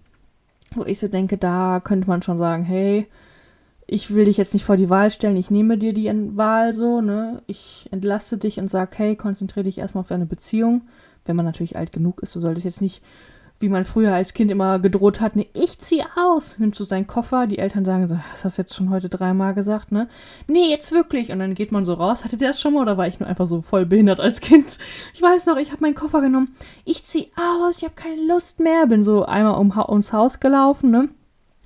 [0.75, 3.07] wo ich so denke, da könnte man schon sagen, hey,
[3.87, 7.01] ich will dich jetzt nicht vor die Wahl stellen, ich nehme dir die Wahl so,
[7.01, 7.41] ne?
[7.47, 10.83] Ich entlasse dich und sage, hey, konzentriere dich erstmal auf deine Beziehung.
[11.25, 13.01] Wenn man natürlich alt genug ist, du solltest jetzt nicht
[13.61, 16.57] wie man früher als Kind immer gedroht hat, ne, ich zieh aus.
[16.57, 19.53] Nimmst du seinen Koffer, die Eltern sagen so, das hast du jetzt schon heute dreimal
[19.53, 20.07] gesagt, ne?
[20.47, 21.31] Nee, jetzt wirklich.
[21.31, 22.23] Und dann geht man so raus.
[22.23, 24.77] Hatte der das schon mal oder war ich nur einfach so voll behindert als Kind?
[25.13, 26.55] Ich weiß noch, ich habe meinen Koffer genommen.
[26.85, 28.87] Ich zieh aus, ich habe keine Lust mehr.
[28.87, 31.09] Bin so einmal um, ums Haus gelaufen, ne?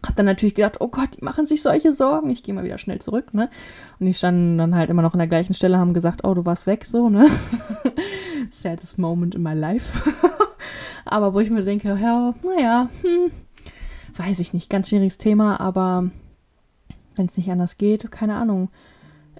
[0.05, 2.29] Hab dann natürlich gedacht, oh Gott, die machen sich solche Sorgen.
[2.29, 3.49] Ich gehe mal wieder schnell zurück, ne?
[3.99, 6.45] Und die standen dann halt immer noch an der gleichen Stelle, haben gesagt, oh, du
[6.45, 7.27] warst weg, so, ne?
[8.49, 10.13] Saddest moment in my life.
[11.05, 13.31] aber wo ich mir denke, ja, naja, hm,
[14.15, 16.09] weiß ich nicht, ganz schwieriges Thema, aber
[17.15, 18.69] wenn es nicht anders geht, keine Ahnung.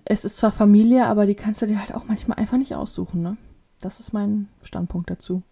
[0.06, 3.21] Es ist zwar Familie, aber die kannst du dir halt auch manchmal einfach nicht aussuchen,
[3.21, 3.38] ne?
[3.82, 5.43] Das ist mein Standpunkt dazu.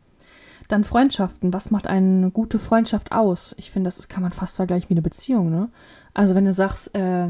[0.74, 1.54] Dann Freundschaften.
[1.54, 3.54] Was macht eine gute Freundschaft aus?
[3.60, 5.70] Ich finde, das kann man fast vergleichen wie eine Beziehung, ne?
[6.16, 7.28] Also wenn du sagst, äh,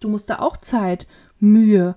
[0.00, 1.06] du musst da auch Zeit,
[1.38, 1.96] Mühe,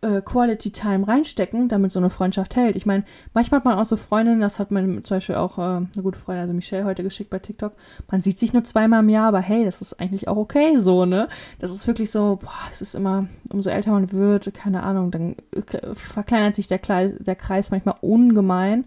[0.00, 2.76] äh, Quality Time reinstecken, damit so eine Freundschaft hält.
[2.76, 5.60] Ich meine, manchmal hat man auch so Freundinnen, das hat man zum Beispiel auch äh,
[5.60, 7.74] eine gute Freundin, also Michelle, heute geschickt bei TikTok.
[8.10, 11.04] Man sieht sich nur zweimal im Jahr, aber hey, das ist eigentlich auch okay so,
[11.04, 11.28] ne?
[11.58, 15.36] Das ist wirklich so, boah, es ist immer, umso älter man wird, keine Ahnung, dann
[15.52, 18.86] äh, verkleinert sich der, Kle der Kreis manchmal ungemein.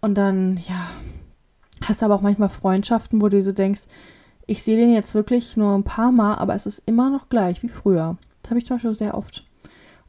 [0.00, 0.90] Und dann, ja,
[1.84, 3.82] hast du aber auch manchmal Freundschaften, wo du so denkst,
[4.46, 7.62] ich sehe den jetzt wirklich nur ein paar Mal, aber es ist immer noch gleich
[7.62, 8.16] wie früher.
[8.42, 9.44] Das habe ich zum Beispiel sehr oft.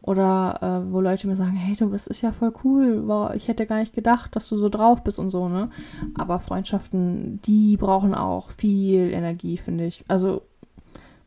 [0.01, 3.07] Oder äh, wo Leute mir sagen, hey, du, das ist ja voll cool.
[3.07, 5.69] Wow, ich hätte gar nicht gedacht, dass du so drauf bist und so, ne?
[6.17, 10.05] Aber Freundschaften, die brauchen auch viel Energie, finde ich.
[10.07, 10.43] Also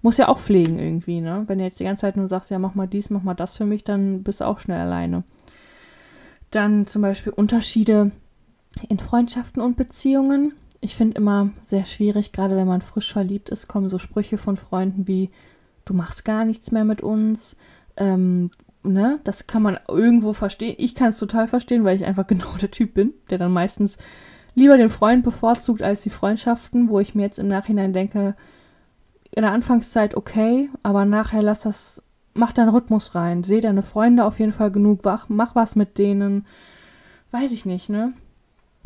[0.01, 1.44] muss ja auch pflegen irgendwie, ne?
[1.46, 3.57] Wenn du jetzt die ganze Zeit nur sagst, ja, mach mal dies, mach mal das
[3.57, 5.22] für mich, dann bist du auch schnell alleine.
[6.51, 8.11] Dann zum Beispiel Unterschiede
[8.88, 10.54] in Freundschaften und Beziehungen.
[10.80, 14.56] Ich finde immer sehr schwierig, gerade wenn man frisch verliebt ist, kommen so Sprüche von
[14.56, 15.30] Freunden wie,
[15.85, 17.56] du machst gar nichts mehr mit uns,
[17.96, 18.50] ähm,
[18.82, 20.74] ne, das kann man irgendwo verstehen.
[20.78, 23.98] Ich kann es total verstehen, weil ich einfach genau der Typ bin, der dann meistens
[24.54, 28.35] lieber den Freund bevorzugt als die Freundschaften, wo ich mir jetzt im Nachhinein denke,
[29.35, 32.02] in der Anfangszeit okay, aber nachher lass das,
[32.35, 35.96] mach deinen Rhythmus rein, seh deine Freunde auf jeden Fall genug wach, mach was mit
[35.96, 36.46] denen,
[37.30, 38.12] weiß ich nicht, ne?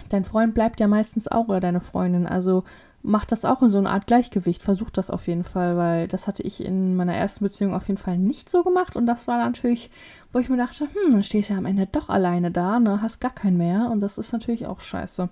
[0.08, 2.64] Dein Freund bleibt ja meistens auch oder deine Freundin, also
[3.02, 6.26] macht das auch in so eine Art Gleichgewicht, versucht das auf jeden Fall, weil das
[6.26, 8.96] hatte ich in meiner ersten Beziehung auf jeden Fall nicht so gemacht.
[8.96, 9.90] Und das war natürlich,
[10.32, 13.00] wo ich mir dachte, hm, dann stehst du ja am Ende doch alleine da, ne,
[13.00, 13.88] hast gar keinen mehr.
[13.90, 15.28] Und das ist natürlich auch scheiße.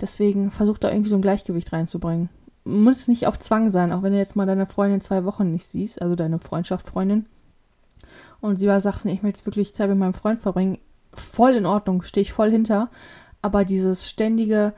[0.00, 2.28] Deswegen versucht da irgendwie so ein Gleichgewicht reinzubringen.
[2.64, 5.66] Muss nicht auf Zwang sein, auch wenn du jetzt mal deine Freundin zwei Wochen nicht
[5.66, 7.26] siehst, also deine Freundschaft, Freundin,
[8.40, 10.78] und sie war sagt, nee, ich möchte jetzt wirklich Zeit mit meinem Freund verbringen,
[11.12, 12.90] voll in Ordnung, stehe ich voll hinter,
[13.42, 14.74] aber dieses ständige,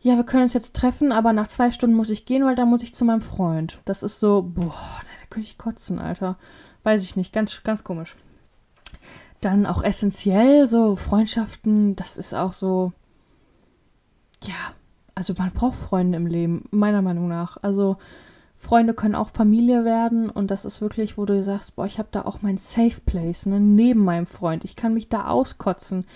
[0.00, 2.68] ja, wir können uns jetzt treffen, aber nach zwei Stunden muss ich gehen, weil dann
[2.68, 3.80] muss ich zu meinem Freund.
[3.84, 6.36] Das ist so, boah, da könnte ich kotzen, Alter.
[6.82, 8.16] Weiß ich nicht, ganz, ganz komisch.
[9.40, 12.92] Dann auch essentiell, so Freundschaften, das ist auch so,
[14.44, 14.74] ja,
[15.14, 17.58] also man braucht Freunde im Leben, meiner Meinung nach.
[17.62, 17.98] Also
[18.56, 22.08] Freunde können auch Familie werden und das ist wirklich, wo du sagst, boah, ich habe
[22.10, 24.64] da auch mein Safe Place, ne, neben meinem Freund.
[24.64, 26.06] Ich kann mich da auskotzen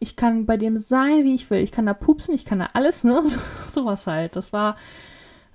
[0.00, 1.60] ich kann bei dem sein, wie ich will.
[1.60, 3.22] Ich kann da pupsen, ich kann da alles, ne?
[3.70, 4.34] Sowas halt.
[4.34, 4.76] Das war,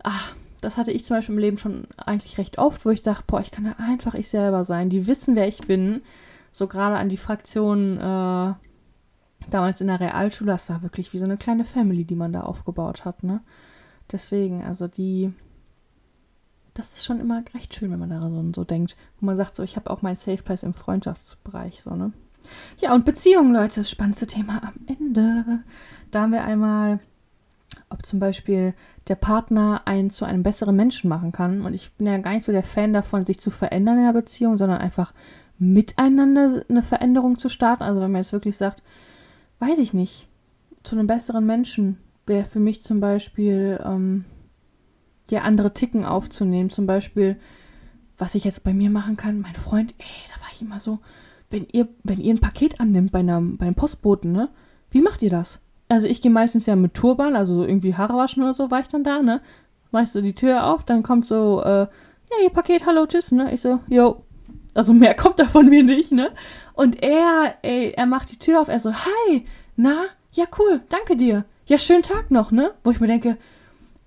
[0.03, 3.23] ach, das hatte ich zum Beispiel im Leben schon eigentlich recht oft, wo ich dachte,
[3.27, 4.89] boah, ich kann da einfach ich selber sein.
[4.89, 6.03] Die wissen, wer ich bin.
[6.51, 8.53] So gerade an die Fraktion äh,
[9.49, 12.41] damals in der Realschule, das war wirklich wie so eine kleine Family, die man da
[12.41, 13.41] aufgebaut hat, ne?
[14.11, 15.33] Deswegen, also die,
[16.75, 18.95] das ist schon immer recht schön, wenn man da so, so denkt.
[19.19, 22.13] Wo man sagt, so, ich habe auch mein Safe Place im Freundschaftsbereich, so, ne?
[22.77, 25.63] Ja, und Beziehungen, Leute, das spannendste Thema am Ende.
[26.11, 26.99] Da haben wir einmal,
[27.89, 28.73] ob zum Beispiel
[29.07, 31.61] der Partner einen zu einem besseren Menschen machen kann.
[31.61, 34.13] Und ich bin ja gar nicht so der Fan davon, sich zu verändern in der
[34.13, 35.13] Beziehung, sondern einfach
[35.57, 37.83] miteinander eine Veränderung zu starten.
[37.83, 38.83] Also wenn man jetzt wirklich sagt,
[39.59, 40.27] weiß ich nicht,
[40.83, 44.25] zu einem besseren Menschen wäre für mich zum Beispiel, ähm,
[45.29, 46.69] ja, andere Ticken aufzunehmen.
[46.69, 47.37] Zum Beispiel,
[48.17, 50.99] was ich jetzt bei mir machen kann, mein Freund, ey, da war ich immer so,
[51.49, 54.49] wenn ihr, wenn ihr ein Paket annimmt bei einem, beim Postboten, ne?
[54.91, 55.59] Wie macht ihr das?
[55.87, 58.87] Also ich gehe meistens ja mit Turban, also irgendwie Haare waschen oder so, war ich
[58.87, 59.41] dann da, ne?
[59.91, 63.53] Machst du die Tür auf, dann kommt so, äh, ja, ihr Paket, hallo, tschüss, ne?
[63.53, 64.23] Ich so, yo.
[64.73, 66.31] Also mehr kommt da von mir nicht, ne?
[66.73, 71.15] Und er, ey, er macht die Tür auf, er so, hi, na, ja, cool, danke
[71.15, 71.45] dir.
[71.67, 72.73] Ja, schönen Tag noch, ne?
[72.83, 73.37] Wo ich mir denke,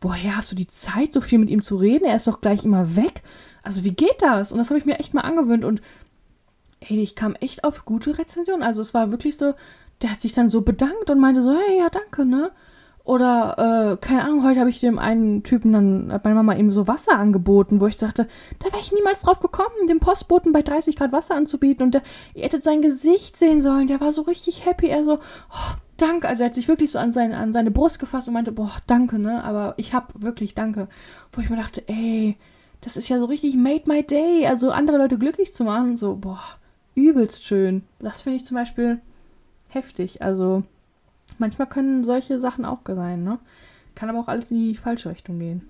[0.00, 2.04] woher hast du die Zeit, so viel mit ihm zu reden?
[2.04, 3.22] Er ist doch gleich immer weg.
[3.62, 4.52] Also wie geht das?
[4.52, 5.80] Und das habe ich mir echt mal angewöhnt und
[6.80, 8.62] ey, ich kam echt auf gute Rezensionen.
[8.62, 9.54] Also es war wirklich so,
[10.02, 12.50] der hat sich dann so bedankt und meinte so, hey, ja, danke, ne?
[13.08, 16.70] Oder, äh, keine Ahnung, heute habe ich dem einen Typen dann, hat meine Mama ihm
[16.70, 20.60] so Wasser angeboten, wo ich dachte, da wäre ich niemals drauf gekommen, dem Postboten bei
[20.60, 21.86] 30 Grad Wasser anzubieten.
[21.86, 22.02] Und der,
[22.34, 24.88] ihr hättet sein Gesicht sehen sollen, der war so richtig happy.
[24.88, 26.28] Er so, oh, danke.
[26.28, 28.76] Also er hat sich wirklich so an, sein, an seine Brust gefasst und meinte, boah,
[28.86, 29.42] danke, ne?
[29.42, 30.86] Aber ich hab wirklich danke.
[31.32, 32.36] Wo ich mir dachte, ey,
[32.82, 34.46] das ist ja so richtig made my day.
[34.46, 36.42] Also andere Leute glücklich zu machen, so, boah,
[36.98, 37.82] übelst schön.
[37.98, 39.00] Das finde ich zum Beispiel
[39.68, 40.22] heftig.
[40.22, 40.64] Also
[41.38, 43.38] manchmal können solche Sachen auch sein, ne?
[43.94, 45.68] Kann aber auch alles in die falsche Richtung gehen.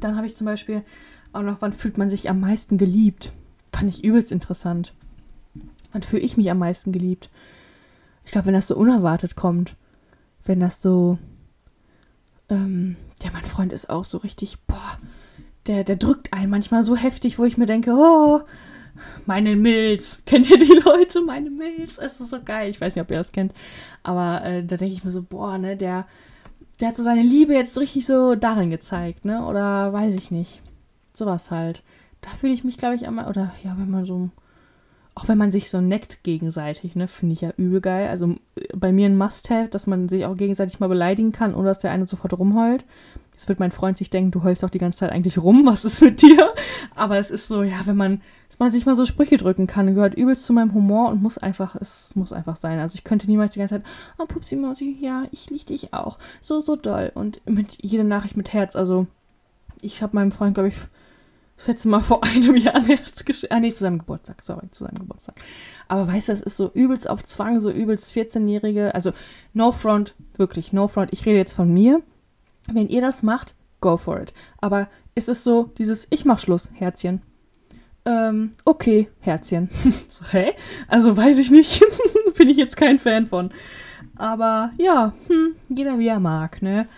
[0.00, 0.82] Dann habe ich zum Beispiel
[1.32, 3.32] auch noch, wann fühlt man sich am meisten geliebt?
[3.72, 4.92] Fand ich übelst interessant.
[5.92, 7.30] Wann fühle ich mich am meisten geliebt?
[8.24, 9.76] Ich glaube, wenn das so unerwartet kommt.
[10.44, 11.18] Wenn das so.
[12.48, 14.98] Ähm, ja, mein Freund ist auch so richtig, boah,
[15.66, 18.40] der, der drückt einen manchmal so heftig, wo ich mir denke, oh,
[19.26, 20.22] meine Milz.
[20.26, 21.20] Kennt ihr die Leute?
[21.22, 21.98] Meine Milz.
[21.98, 22.70] Es ist so geil.
[22.70, 23.52] Ich weiß nicht, ob ihr das kennt.
[24.02, 26.06] Aber äh, da denke ich mir so, boah, ne, der,
[26.80, 29.46] der hat so seine Liebe jetzt richtig so darin gezeigt, ne?
[29.46, 30.60] Oder weiß ich nicht.
[31.12, 31.82] Sowas halt.
[32.20, 34.30] Da fühle ich mich, glaube ich, einmal, oder ja, wenn man so,
[35.14, 38.08] auch wenn man sich so neckt gegenseitig, ne, finde ich ja übel geil.
[38.08, 38.36] Also
[38.74, 41.90] bei mir ein Must-Have, dass man sich auch gegenseitig mal beleidigen kann, ohne dass der
[41.90, 42.84] eine sofort rumheult.
[43.32, 45.84] Jetzt wird mein Freund sich denken, du heulst doch die ganze Zeit eigentlich rum, was
[45.84, 46.52] ist mit dir?
[46.94, 49.94] Aber es ist so, ja, wenn man, dass man sich mal so Sprüche drücken kann,
[49.94, 52.78] gehört übelst zu meinem Humor und muss einfach, es muss einfach sein.
[52.78, 53.84] Also ich könnte niemals die ganze Zeit,
[54.18, 56.18] oh Pupsi Mausi, ja, ich liebe dich auch.
[56.40, 57.10] So, so doll.
[57.14, 58.76] Und mit jeder Nachricht mit Herz.
[58.76, 59.06] Also
[59.80, 60.76] ich habe meinem Freund, glaube ich,
[61.56, 63.54] das letzte Mal vor einem Jahr ein Herz geschenkt.
[63.54, 65.36] Ah, nee, zu seinem Geburtstag, sorry, zu seinem Geburtstag.
[65.88, 68.94] Aber weißt du, es ist so übelst auf Zwang, so übelst 14-Jährige.
[68.94, 69.12] Also,
[69.52, 71.12] no front, wirklich, no front.
[71.12, 72.02] Ich rede jetzt von mir.
[72.70, 74.32] Wenn ihr das macht, go for it.
[74.58, 77.22] Aber es ist so dieses Ich mach Schluss, Herzchen.
[78.04, 79.68] Ähm, okay, Herzchen.
[80.10, 80.52] so, hä?
[80.88, 81.84] Also weiß ich nicht.
[82.36, 83.50] Bin ich jetzt kein Fan von.
[84.16, 86.88] Aber ja, hm, jeder wie er mag, ne?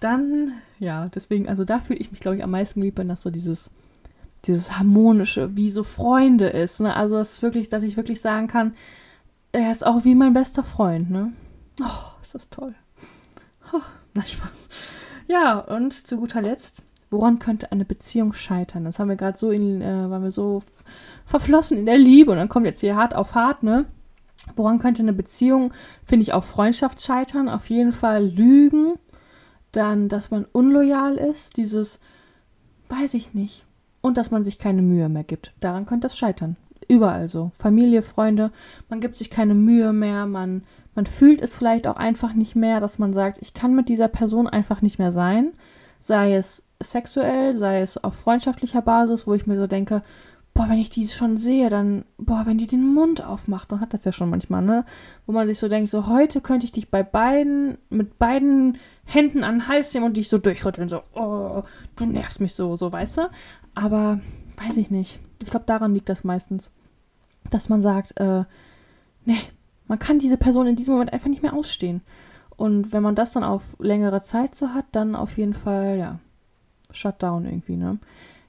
[0.00, 3.22] Dann, ja, deswegen, also da fühle ich mich, glaube ich, am meisten geliebt, wenn das
[3.22, 3.70] so dieses,
[4.44, 6.94] dieses harmonische, wie so Freunde ist, ne?
[6.94, 8.74] Also das ist wirklich, dass ich wirklich sagen kann,
[9.52, 11.32] er ist auch wie mein bester Freund, ne?
[11.80, 12.74] Oh, ist das toll.
[13.72, 13.80] Oh,
[14.14, 14.68] na Spaß.
[15.28, 18.84] Ja, und zu guter Letzt, woran könnte eine Beziehung scheitern?
[18.84, 20.60] Das haben wir gerade so in, äh, waren wir so
[21.24, 23.86] verflossen in der Liebe und dann kommt jetzt hier hart auf hart, ne?
[24.56, 25.72] Woran könnte eine Beziehung,
[26.04, 27.48] finde ich, auch Freundschaft scheitern?
[27.48, 28.94] Auf jeden Fall Lügen,
[29.70, 32.00] dann, dass man unloyal ist, dieses,
[32.88, 33.66] weiß ich nicht,
[34.00, 35.52] und dass man sich keine Mühe mehr gibt.
[35.60, 36.56] Daran könnte das scheitern.
[36.88, 37.52] Überall so.
[37.58, 38.50] Familie, Freunde,
[38.88, 42.80] man gibt sich keine Mühe mehr, man man fühlt es vielleicht auch einfach nicht mehr,
[42.80, 45.52] dass man sagt, ich kann mit dieser Person einfach nicht mehr sein.
[46.00, 50.02] Sei es sexuell, sei es auf freundschaftlicher Basis, wo ich mir so denke,
[50.54, 53.94] boah, wenn ich die schon sehe, dann, boah, wenn die den Mund aufmacht, man hat
[53.94, 54.84] das ja schon manchmal, ne?
[55.26, 59.44] Wo man sich so denkt, so heute könnte ich dich bei beiden, mit beiden Händen
[59.44, 61.62] an den Hals nehmen und dich so durchrütteln, so, oh,
[61.96, 63.30] du nervst mich so, so, weißt du?
[63.74, 64.20] Aber,
[64.62, 65.20] weiß ich nicht.
[65.42, 66.70] Ich glaube, daran liegt das meistens.
[67.50, 68.44] Dass man sagt, äh,
[69.24, 69.38] nee,
[69.92, 72.00] man kann diese Person in diesem Moment einfach nicht mehr ausstehen.
[72.56, 76.18] Und wenn man das dann auf längere Zeit so hat, dann auf jeden Fall, ja,
[76.90, 77.98] Shutdown irgendwie, ne?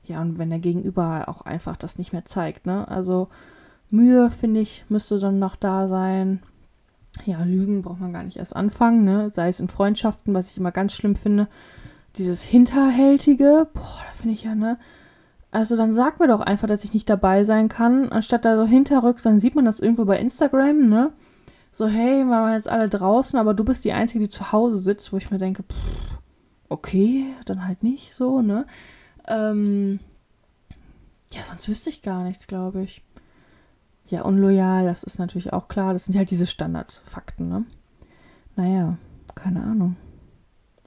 [0.06, 2.88] Ja, und wenn der Gegenüber auch einfach das nicht mehr zeigt, ne?
[2.88, 3.28] Also
[3.90, 6.42] Mühe, finde ich, müsste dann noch da sein.
[7.26, 9.30] Ja, Lügen braucht man gar nicht erst anfangen, ne?
[9.34, 11.50] Sei es in Freundschaften, was ich immer ganz schlimm finde.
[12.16, 14.80] Dieses Hinterhältige, boah, da finde ich ja, ne?
[15.52, 18.66] Also dann sag mir doch einfach, dass ich nicht dabei sein kann, anstatt da so
[18.66, 21.12] hinterrücks, dann sieht man das irgendwo bei Instagram, ne?
[21.74, 24.78] So, hey, wir waren jetzt alle draußen, aber du bist die Einzige, die zu Hause
[24.78, 26.20] sitzt, wo ich mir denke, pff,
[26.70, 28.68] okay, dann halt nicht so, ne?
[29.28, 30.00] Ähm,
[31.32, 33.04] ja, sonst wüsste ich gar nichts, glaube ich.
[34.06, 35.94] Ja, unloyal, das ist natürlich auch klar.
[35.94, 37.66] Das sind halt diese Standardfakten, ne?
[38.56, 39.00] Naja,
[39.34, 39.96] keine Ahnung.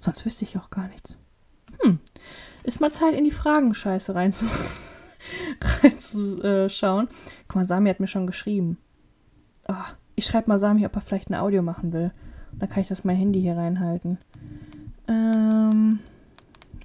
[0.00, 1.18] Sonst wüsste ich auch gar nichts.
[1.80, 1.98] Hm,
[2.62, 4.60] ist mal Zeit, in die Fragenscheiße reinzuschauen.
[7.08, 7.08] Rein
[7.48, 8.78] Guck mal, Sami hat mir schon geschrieben.
[9.66, 9.74] Oh,
[10.16, 12.10] ich schreibe mal Sami, ob er vielleicht ein Audio machen will.
[12.58, 14.18] Dann kann ich das mein Handy hier reinhalten.
[15.08, 16.00] Ähm,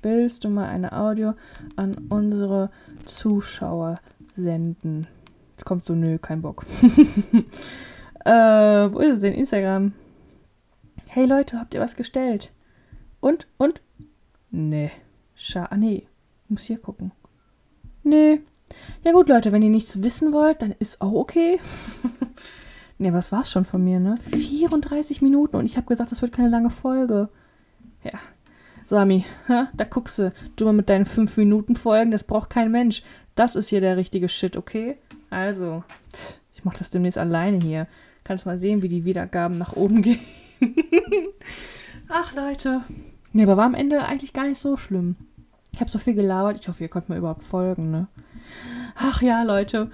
[0.02, 1.34] willst du mal eine Audio
[1.78, 2.70] an unsere
[3.06, 3.96] Zuschauer
[4.34, 5.08] senden?
[5.52, 6.66] Jetzt kommt so, nö, kein Bock.
[8.26, 9.34] äh, wo ist es denn?
[9.34, 9.94] Instagram.
[11.08, 12.52] Hey Leute, habt ihr was gestellt?
[13.22, 13.48] Und?
[13.58, 13.82] Und?
[14.50, 14.92] Nee.
[15.36, 16.06] Scha ah, nee.
[16.50, 17.12] Muss hier gucken.
[18.04, 18.42] Nee.
[19.04, 21.60] Ja gut, Leute, wenn ihr nichts wissen wollt, dann ist auch okay.
[23.02, 24.16] Ne, aber das war's schon von mir, ne?
[24.32, 27.30] 34 Minuten und ich habe gesagt, das wird keine lange Folge.
[28.04, 28.20] Ja.
[28.86, 33.02] Sami, ha, da guckst du, du mal mit deinen 5-Minuten-Folgen, das braucht kein Mensch.
[33.34, 35.00] Das ist hier der richtige Shit, okay?
[35.32, 35.84] Also,
[36.54, 37.88] ich mach das demnächst alleine hier.
[38.24, 40.20] Kannst mal sehen, wie die Wiedergaben nach oben gehen.
[42.08, 42.82] Ach, Leute.
[43.34, 45.16] Nee, aber war am Ende eigentlich gar nicht so schlimm.
[45.74, 46.60] Ich habe so viel gelabert.
[46.60, 48.08] Ich hoffe, ihr könnt mir überhaupt folgen, ne?
[48.96, 49.90] Ach ja, Leute.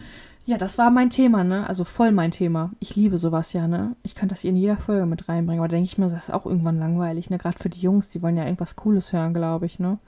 [0.47, 1.67] Ja, das war mein Thema, ne?
[1.67, 2.71] Also voll mein Thema.
[2.79, 3.97] Ich liebe sowas ja, ne?
[4.03, 5.59] Ich kann das hier in jeder Folge mit reinbringen.
[5.59, 7.37] Aber denke ich mir, das ist auch irgendwann langweilig, ne?
[7.37, 9.99] Gerade für die Jungs, die wollen ja irgendwas Cooles hören, glaube ich, ne?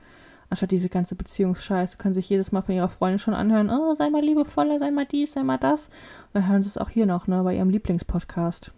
[0.49, 4.09] Anstatt diese ganze Beziehungsscheiße können sich jedes Mal von ihrer Freundin schon anhören, oh, sei
[4.09, 5.87] mal liebevoller, sei mal dies, sei mal das.
[5.87, 7.43] Und dann hören sie es auch hier noch, ne?
[7.43, 8.71] Bei ihrem Lieblingspodcast.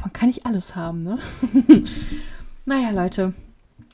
[0.00, 1.18] Man kann nicht alles haben, ne?
[2.64, 3.34] naja, Leute,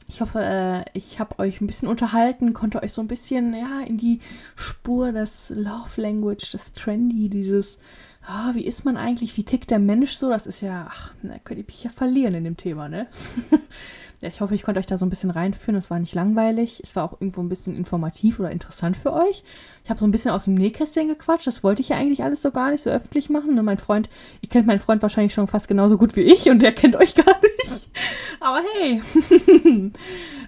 [0.08, 3.80] ich hoffe, äh, ich habe euch ein bisschen unterhalten, konnte euch so ein bisschen ja,
[3.80, 4.20] in die
[4.54, 7.78] Spur des Love Language, des Trendy, dieses,
[8.24, 10.28] ah, wie ist man eigentlich, wie tickt der Mensch so?
[10.28, 13.08] Das ist ja, ach, da könnte ich mich ja verlieren in dem Thema, ne?
[14.20, 15.76] ja, ich hoffe, ich konnte euch da so ein bisschen reinführen.
[15.76, 16.80] Es war nicht langweilig.
[16.82, 19.44] Es war auch irgendwo ein bisschen informativ oder interessant für euch.
[19.84, 21.46] Ich habe so ein bisschen aus dem Nähkästchen gequatscht.
[21.46, 23.54] Das wollte ich ja eigentlich alles so gar nicht so öffentlich machen.
[23.54, 23.62] Ne?
[23.62, 24.08] Mein Freund,
[24.40, 27.14] ihr kennt meinen Freund wahrscheinlich schon fast genauso gut wie ich und der kennt euch
[27.14, 27.90] gar nicht.
[28.40, 29.02] Aber hey.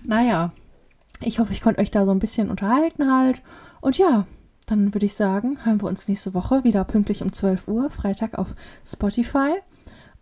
[0.02, 0.52] naja.
[1.20, 3.42] Ich hoffe, ich konnte euch da so ein bisschen unterhalten halt.
[3.80, 4.26] Und ja,
[4.66, 8.38] dann würde ich sagen, hören wir uns nächste Woche wieder pünktlich um 12 Uhr, Freitag
[8.38, 8.54] auf
[8.86, 9.56] Spotify.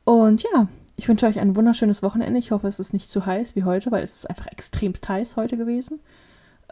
[0.05, 2.39] Und ja, ich wünsche euch ein wunderschönes Wochenende.
[2.39, 5.37] Ich hoffe, es ist nicht zu heiß wie heute, weil es ist einfach extremst heiß
[5.37, 6.01] heute gewesen.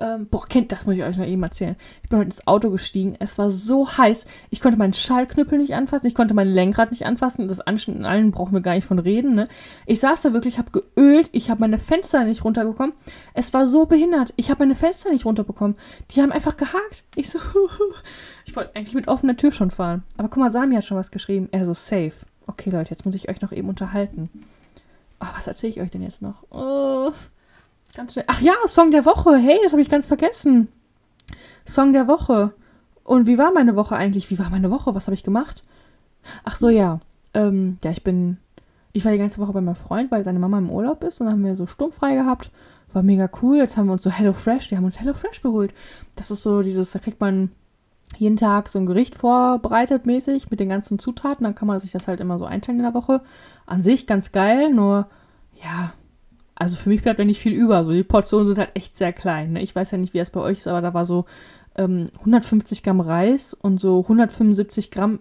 [0.00, 1.76] Ähm, boah, kennt, das muss ich euch noch eben erzählen.
[2.02, 3.14] Ich bin heute ins Auto gestiegen.
[3.20, 4.26] Es war so heiß.
[4.50, 6.06] Ich konnte meinen Schallknüppel nicht anfassen.
[6.06, 7.46] Ich konnte mein Lenkrad nicht anfassen.
[7.46, 9.36] Das Anschnitt in allen brauchen wir gar nicht von reden.
[9.36, 9.46] Ne?
[9.86, 11.28] Ich saß da wirklich, habe geölt.
[11.30, 12.94] Ich habe meine Fenster nicht runterbekommen.
[13.34, 14.32] Es war so behindert.
[14.34, 15.76] Ich habe meine Fenster nicht runterbekommen.
[16.10, 17.04] Die haben einfach gehakt.
[17.14, 17.38] Ich so,
[18.46, 20.02] ich wollte eigentlich mit offener Tür schon fahren.
[20.16, 21.48] Aber guck mal, Sami hat schon was geschrieben.
[21.52, 22.16] Er so, safe.
[22.46, 24.30] Okay, Leute, jetzt muss ich euch noch eben unterhalten.
[25.20, 26.42] Oh, was erzähle ich euch denn jetzt noch?
[26.50, 27.12] Oh,
[27.94, 28.26] ganz schnell.
[28.28, 29.36] Ach ja, Song der Woche.
[29.36, 30.68] Hey, das habe ich ganz vergessen.
[31.64, 32.52] Song der Woche.
[33.02, 34.30] Und wie war meine Woche eigentlich?
[34.30, 34.94] Wie war meine Woche?
[34.94, 35.62] Was habe ich gemacht?
[36.42, 37.00] Ach so, ja.
[37.32, 38.38] Ähm, ja, ich bin.
[38.92, 41.26] Ich war die ganze Woche bei meinem Freund, weil seine Mama im Urlaub ist und
[41.26, 42.50] dann haben wir so sturmfrei gehabt.
[42.92, 43.56] War mega cool.
[43.56, 45.74] Jetzt haben wir uns so Hello Fresh, die haben uns Hello Fresh geholt.
[46.14, 47.50] Das ist so dieses, da kriegt man
[48.16, 51.44] jeden Tag so ein Gericht vorbereitet mäßig mit den ganzen Zutaten.
[51.44, 53.22] Dann kann man sich das halt immer so einteilen in der Woche.
[53.66, 55.08] An sich ganz geil, nur
[55.62, 55.92] ja,
[56.54, 57.84] also für mich bleibt ja nicht viel über.
[57.84, 59.52] So die Portionen sind halt echt sehr klein.
[59.52, 59.62] Ne?
[59.62, 61.24] Ich weiß ja nicht, wie es bei euch ist, aber da war so
[61.76, 65.18] ähm, 150 Gramm Reis und so 175 Gramm.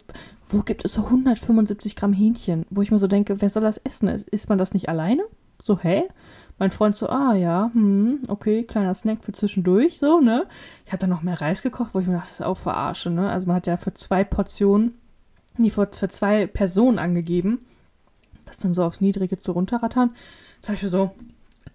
[0.48, 2.66] Wo gibt es so 175 Gramm Hähnchen?
[2.70, 4.08] Wo ich mir so denke, wer soll das essen?
[4.08, 5.24] Isst man das nicht alleine?
[5.62, 6.04] So, hä?
[6.60, 10.46] Mein Freund so, ah ja, hm, okay, kleiner Snack für zwischendurch, so, ne?
[10.86, 13.10] Ich habe dann noch mehr Reis gekocht, wo ich mir dachte, das ist auch verarsche,
[13.10, 13.30] ne?
[13.30, 14.94] Also man hat ja für zwei Portionen,
[15.58, 17.66] nee, für, für zwei Personen angegeben,
[18.46, 20.12] das dann so aufs Niedrige zu runterrattern.
[20.64, 21.12] Habe ich so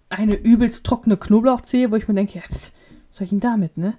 [0.09, 2.73] eine übelst trockene Knoblauchzehe, wo ich mir denke, ja, was
[3.11, 3.95] soll ich denn damit, ne?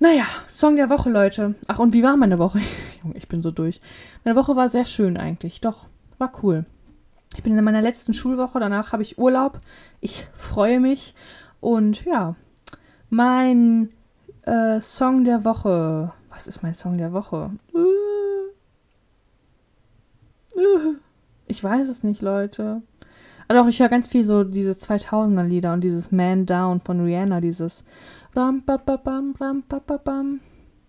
[0.00, 1.56] Naja, Song der Woche, Leute.
[1.66, 2.60] Ach, und wie war meine Woche?
[3.02, 3.80] Junge, ich bin so durch.
[4.24, 5.60] Meine Woche war sehr schön eigentlich.
[5.60, 5.86] Doch,
[6.18, 6.66] war cool.
[7.34, 9.60] Ich bin in meiner letzten Schulwoche, danach habe ich Urlaub.
[10.00, 11.14] Ich freue mich.
[11.60, 12.34] Und ja,
[13.10, 13.90] mein
[14.42, 16.12] äh, Song der Woche.
[16.30, 17.50] Was ist mein Song der Woche?
[21.46, 22.82] Ich weiß es nicht, Leute.
[23.48, 27.00] Aber doch, ich höre ganz viel so diese 2000er Lieder und dieses Man Down von
[27.00, 27.82] Rihanna, dieses
[28.34, 30.40] Ram, ba, ba, bam, ram, ba, ba, bam,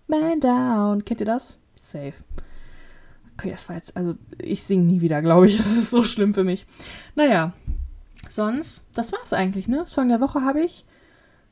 [0.08, 1.06] Man Down.
[1.06, 1.58] Kennt ihr das?
[1.80, 2.14] Safe.
[3.40, 5.58] Okay, das war jetzt, also ich singe nie wieder, glaube ich.
[5.58, 6.66] Das ist so schlimm für mich.
[7.16, 7.54] Naja,
[8.28, 9.88] sonst, das war's eigentlich, ne?
[9.88, 10.86] Song der Woche habe ich.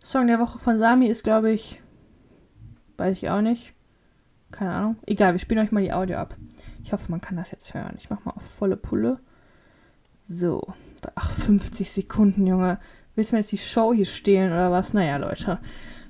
[0.04, 1.82] Song der Woche von Sami ist, glaube ich,
[2.98, 3.74] weiß ich auch nicht.
[4.52, 4.96] Keine Ahnung.
[5.06, 6.36] Egal, wir spielen euch mal die Audio ab.
[6.84, 7.96] Ich hoffe, man kann das jetzt hören.
[7.98, 9.20] Ich mache mal auf volle Pulle.
[10.20, 10.62] So.
[11.16, 12.80] Ach, 50 Sekunden, Junge.
[13.16, 14.94] Willst du mir jetzt die Show hier stehlen oder was?
[14.94, 15.60] Naja, Leute.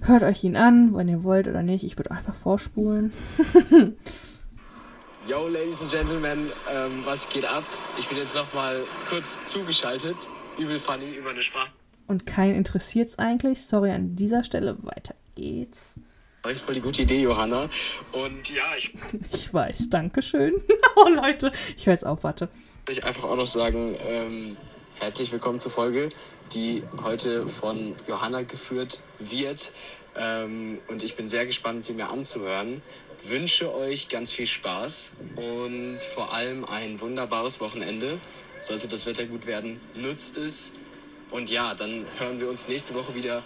[0.02, 1.84] Hört euch ihn an, wenn ihr wollt oder nicht.
[1.84, 3.12] Ich würde einfach vorspulen.
[5.28, 7.66] Yo, Ladies and Gentlemen, ähm, was geht ab?
[8.00, 10.16] Ich bin jetzt noch mal kurz zugeschaltet.
[10.58, 11.68] Übel funny über eine Sprache.
[12.08, 13.62] Und keinen interessiert's eigentlich.
[13.62, 14.78] Sorry an dieser Stelle.
[14.84, 15.96] Weiter geht's.
[16.48, 17.68] Echt voll die gute Idee, Johanna.
[18.14, 18.94] Und ja, ich.
[19.34, 20.54] Ich weiß, Dankeschön.
[20.96, 22.48] oh, Leute, ich höre jetzt auf, warte.
[22.88, 24.56] Ich einfach auch noch sagen, ähm,
[25.02, 26.08] herzlich willkommen zur Folge,
[26.54, 29.74] die heute von Johanna geführt wird.
[30.18, 32.82] Ähm, und ich bin sehr gespannt, sie mir anzuhören
[33.26, 38.18] wünsche euch ganz viel Spaß und vor allem ein wunderbares Wochenende.
[38.60, 40.74] Sollte das Wetter gut werden, nutzt es.
[41.30, 43.44] Und ja, dann hören wir uns nächste Woche wieder.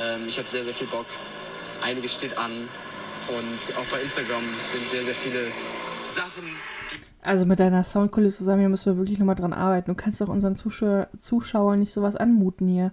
[0.00, 1.06] Ähm, ich habe sehr, sehr viel Bock.
[1.82, 2.68] Einiges steht an.
[3.28, 5.46] Und auch bei Instagram sind sehr, sehr viele
[6.06, 6.56] Sachen.
[7.22, 9.90] Also mit deiner Soundkulisse zusammen, hier müssen wir wirklich nochmal dran arbeiten.
[9.90, 12.92] Du kannst doch unseren Zuschauer, Zuschauern nicht sowas anmuten hier.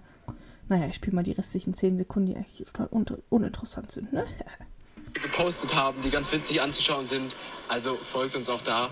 [0.70, 4.24] Naja, ich spiele mal die restlichen 10 Sekunden, die eigentlich total un uninteressant sind, ne?
[5.14, 7.34] gepostet haben, die ganz witzig anzuschauen sind.
[7.68, 8.88] Also folgt uns auch da.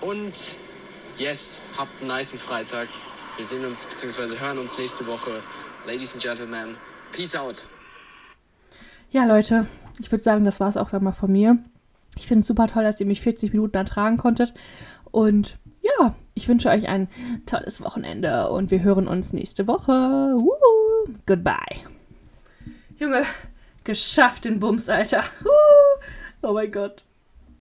[0.00, 0.56] Und
[1.16, 2.88] yes, habt einen nice Freitag.
[3.36, 4.36] Wir sehen uns bzw.
[4.40, 5.40] hören uns nächste Woche.
[5.86, 6.76] Ladies and Gentlemen,
[7.12, 7.64] peace out.
[9.12, 9.68] Ja, Leute,
[10.00, 11.58] ich würde sagen, das war es auch dann mal von mir.
[12.16, 14.52] Ich finde es super toll, dass ihr mich 40 Minuten ertragen konntet.
[15.12, 17.08] Und ja, ich wünsche euch ein
[17.46, 19.92] tolles Wochenende und wir hören uns nächste Woche.
[19.92, 21.12] Woo!
[21.26, 21.80] Goodbye.
[22.98, 23.24] Junge,
[23.84, 25.24] geschafft den Bums, Alter.
[26.42, 27.04] oh mein Gott.